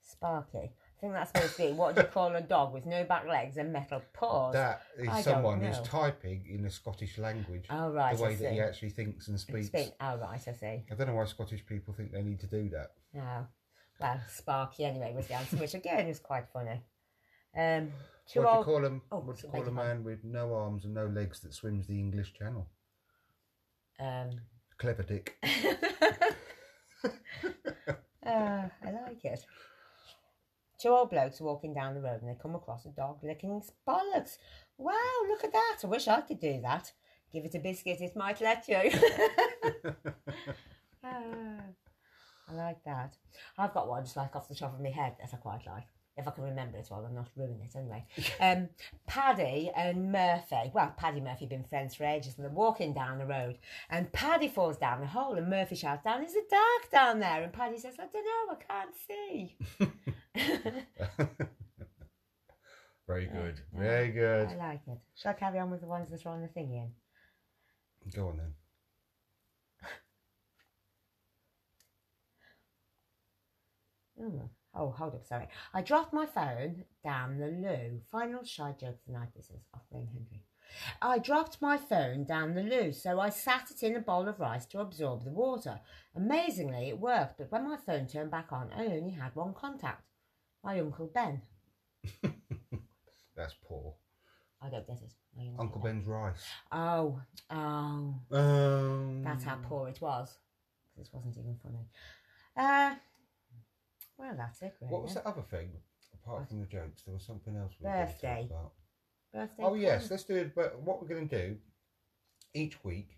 [0.00, 0.58] Sparky.
[0.98, 3.26] I think that's supposed to be what do you call a dog with no back
[3.28, 4.54] legs and metal paws?
[4.54, 7.66] That is I someone who's typing in a Scottish language.
[7.70, 9.68] Oh, right, The way that he actually thinks and speaks.
[9.68, 9.92] Speak.
[10.00, 10.84] Oh right, I see.
[10.90, 12.92] I don't know why Scottish people think they need to do that.
[13.12, 13.46] No.
[14.00, 16.80] Well, Sparky anyway was the answer, which again is quite funny.
[17.56, 17.92] Um,
[18.34, 19.02] What do you call him?
[19.12, 21.86] Oh, what do you call a man with no arms and no legs that swims
[21.86, 22.66] the English Channel?
[24.00, 24.30] Um,
[24.78, 25.36] Clever Dick.
[28.28, 29.44] Uh, I like it.
[30.78, 33.52] Two old blokes are walking down the road and they come across a dog licking
[33.52, 34.36] its bollocks.
[34.76, 34.92] Wow,
[35.28, 35.78] look at that.
[35.82, 36.92] I wish I could do that.
[37.32, 38.90] Give it a biscuit, it might let you.
[41.02, 41.62] Ah,
[42.48, 43.16] I like that.
[43.56, 45.86] I've got one just like off the top of my head that I quite like.
[46.18, 48.04] If I can remember it well and not ruin it anyway.
[48.40, 48.68] Um,
[49.06, 52.92] Paddy and Murphy, well, Paddy and Murphy have been friends for ages and they're walking
[52.92, 53.58] down the road
[53.90, 57.42] and Paddy falls down the hole and Murphy shouts down, Is it dark down there?
[57.42, 59.56] And Paddy says, I don't know, I can't see.
[63.06, 63.60] Very good.
[63.74, 64.48] Yeah, Very good.
[64.48, 64.98] I like it.
[65.14, 66.90] Shall I carry on with the ones that are on the thing in?
[68.12, 68.54] Go on then.
[74.20, 75.48] Oh, oh, hold up, sorry.
[75.74, 78.00] I dropped my phone down the loo.
[78.10, 80.42] Final shy joke of the night, this is off Lenny Henry.
[81.00, 84.38] I dropped my phone down the loo, so I sat it in a bowl of
[84.38, 85.80] rice to absorb the water.
[86.14, 90.04] Amazingly, it worked, but when my phone turned back on, I only had one contact.
[90.62, 91.42] My Uncle Ben.
[93.36, 93.94] That's poor.
[94.60, 95.12] I don't get it.
[95.36, 95.80] Don't Uncle.
[95.80, 96.44] Ben's rice.
[96.72, 98.14] Oh, oh.
[98.32, 100.36] Um, That's how poor it was.
[100.96, 101.86] This wasn't even funny.
[102.56, 102.96] Uh,
[104.18, 104.92] well, that's it, really.
[104.92, 105.70] What was that other thing?
[106.24, 108.28] Apart from the jokes, there was something else we were Birthday.
[108.28, 108.72] going to talk about.
[109.48, 110.54] Birthday Oh yes, let's do it.
[110.54, 111.56] But what we're going to do
[112.54, 113.10] each week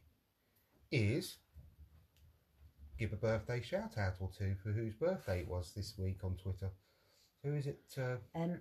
[0.92, 1.36] is
[2.98, 6.36] give a birthday shout out or two for whose birthday it was this week on
[6.36, 6.70] Twitter.
[7.44, 7.80] Who is it?
[7.96, 8.58] Uh, Um,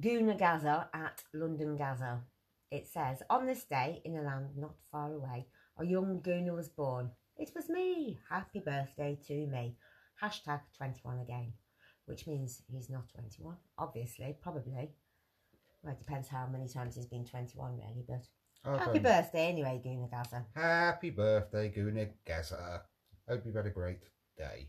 [0.00, 2.20] Gooner Gaza at London Gaza.
[2.70, 5.46] It says, On this day, in a land not far away,
[5.78, 7.10] a young Gooner was born.
[7.36, 8.18] It was me.
[8.30, 9.76] Happy birthday to me.
[10.22, 11.52] Hashtag 21 again,
[12.06, 14.90] which means he's not 21, obviously, probably.
[15.82, 18.22] Well, it depends how many times he's been 21, really, but
[18.64, 20.44] I happy birthday anyway, Gooner Gaza.
[20.54, 22.82] Happy birthday, Gooner Gaza.
[23.28, 23.98] Hope you've had a great
[24.38, 24.68] day.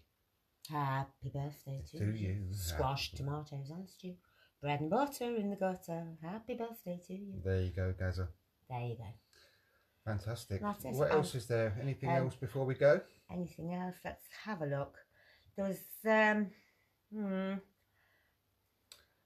[0.70, 2.48] Happy birthday to, To you.
[2.52, 4.16] Squash, Happy- tomatoes, and stew.
[4.62, 6.08] Bread and butter in the gutter.
[6.24, 7.34] Happy birthday to you.
[7.44, 8.30] There you go, Gaza.
[8.70, 9.06] There you go.
[10.06, 10.62] Fantastic.
[10.62, 11.78] What Um, else is there?
[11.82, 13.02] Anything um, else before we go?
[13.30, 13.96] Anything else?
[14.04, 14.98] Let's have a look.
[15.56, 16.48] There was, um,
[17.14, 17.54] hmm.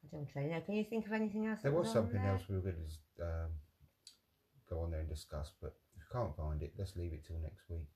[0.03, 0.61] I don't really know.
[0.61, 1.59] Can you think of anything else?
[1.63, 2.31] There was something there?
[2.33, 2.75] else we were going
[3.17, 3.51] to um,
[4.69, 7.39] go on there and discuss, but if you can't find it, let's leave it till
[7.39, 7.87] next week.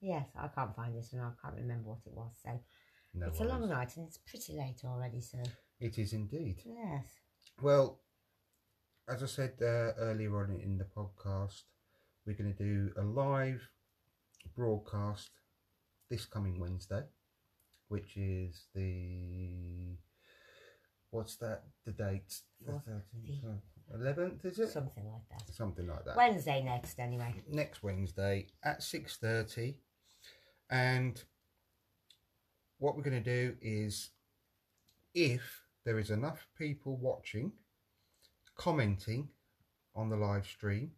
[0.00, 2.32] Yes, I can't find this and I can't remember what it was.
[2.42, 2.50] So
[3.14, 5.20] No it's a long night and it's pretty late already.
[5.20, 5.38] So
[5.80, 6.62] It is indeed.
[6.64, 7.04] yes,
[7.62, 8.00] Well,
[9.08, 11.62] as I said uh, earlier on in the podcast,
[12.26, 13.62] we're going to do a live
[14.54, 15.30] broadcast
[16.10, 17.02] this coming Wednesday,
[17.88, 19.96] which is the
[21.10, 21.62] what's that?
[21.84, 22.42] The date?
[22.64, 24.68] The thirteenth, uh, eleventh, is it?
[24.68, 25.54] something like that.
[25.54, 26.16] Something like that.
[26.16, 27.34] Wednesday next, anyway.
[27.50, 29.80] next Wednesday at six thirty,
[30.70, 31.22] and
[32.78, 34.10] what we're going to do is,
[35.14, 37.52] if there is enough people watching,
[38.56, 39.28] commenting
[39.94, 40.90] on the live stream,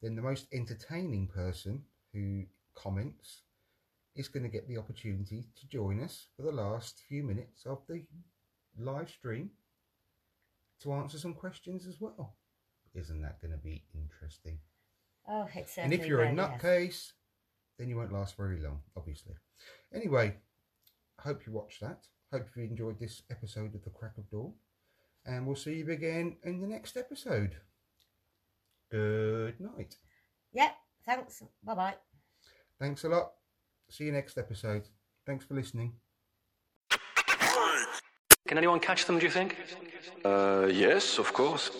[0.00, 1.82] then the most entertaining person
[2.14, 2.44] who
[2.74, 3.42] comments
[4.18, 7.78] is going to get the opportunity to join us for the last few minutes of
[7.88, 8.02] the
[8.78, 9.50] live stream
[10.82, 12.36] to answer some questions as well.
[12.94, 14.58] Isn't that going to be interesting?
[15.28, 16.62] Oh, it's And if you're a will, yes.
[16.62, 17.12] nutcase,
[17.78, 19.34] then you won't last very long, obviously.
[19.94, 20.36] Anyway,
[21.20, 22.06] hope you watched that.
[22.32, 24.52] Hope you enjoyed this episode of The Crack of Dawn.
[25.24, 27.56] And we'll see you again in the next episode.
[28.90, 29.96] Good night.
[30.52, 30.76] Yep.
[31.04, 31.42] Thanks.
[31.62, 31.94] Bye bye.
[32.80, 33.37] Thanks a lot.
[33.90, 34.82] See you next episode.
[35.26, 35.94] Thanks for listening.
[38.46, 39.56] Can anyone catch them, do you think?
[40.24, 41.70] Uh, yes, of course.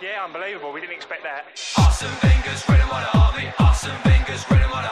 [0.00, 0.72] Yeah, unbelievable.
[0.72, 1.44] We didn't expect that.
[1.78, 2.64] Arsene Wenger's
[3.14, 3.52] Army.
[3.60, 4.91] Arsene Wenger's Army.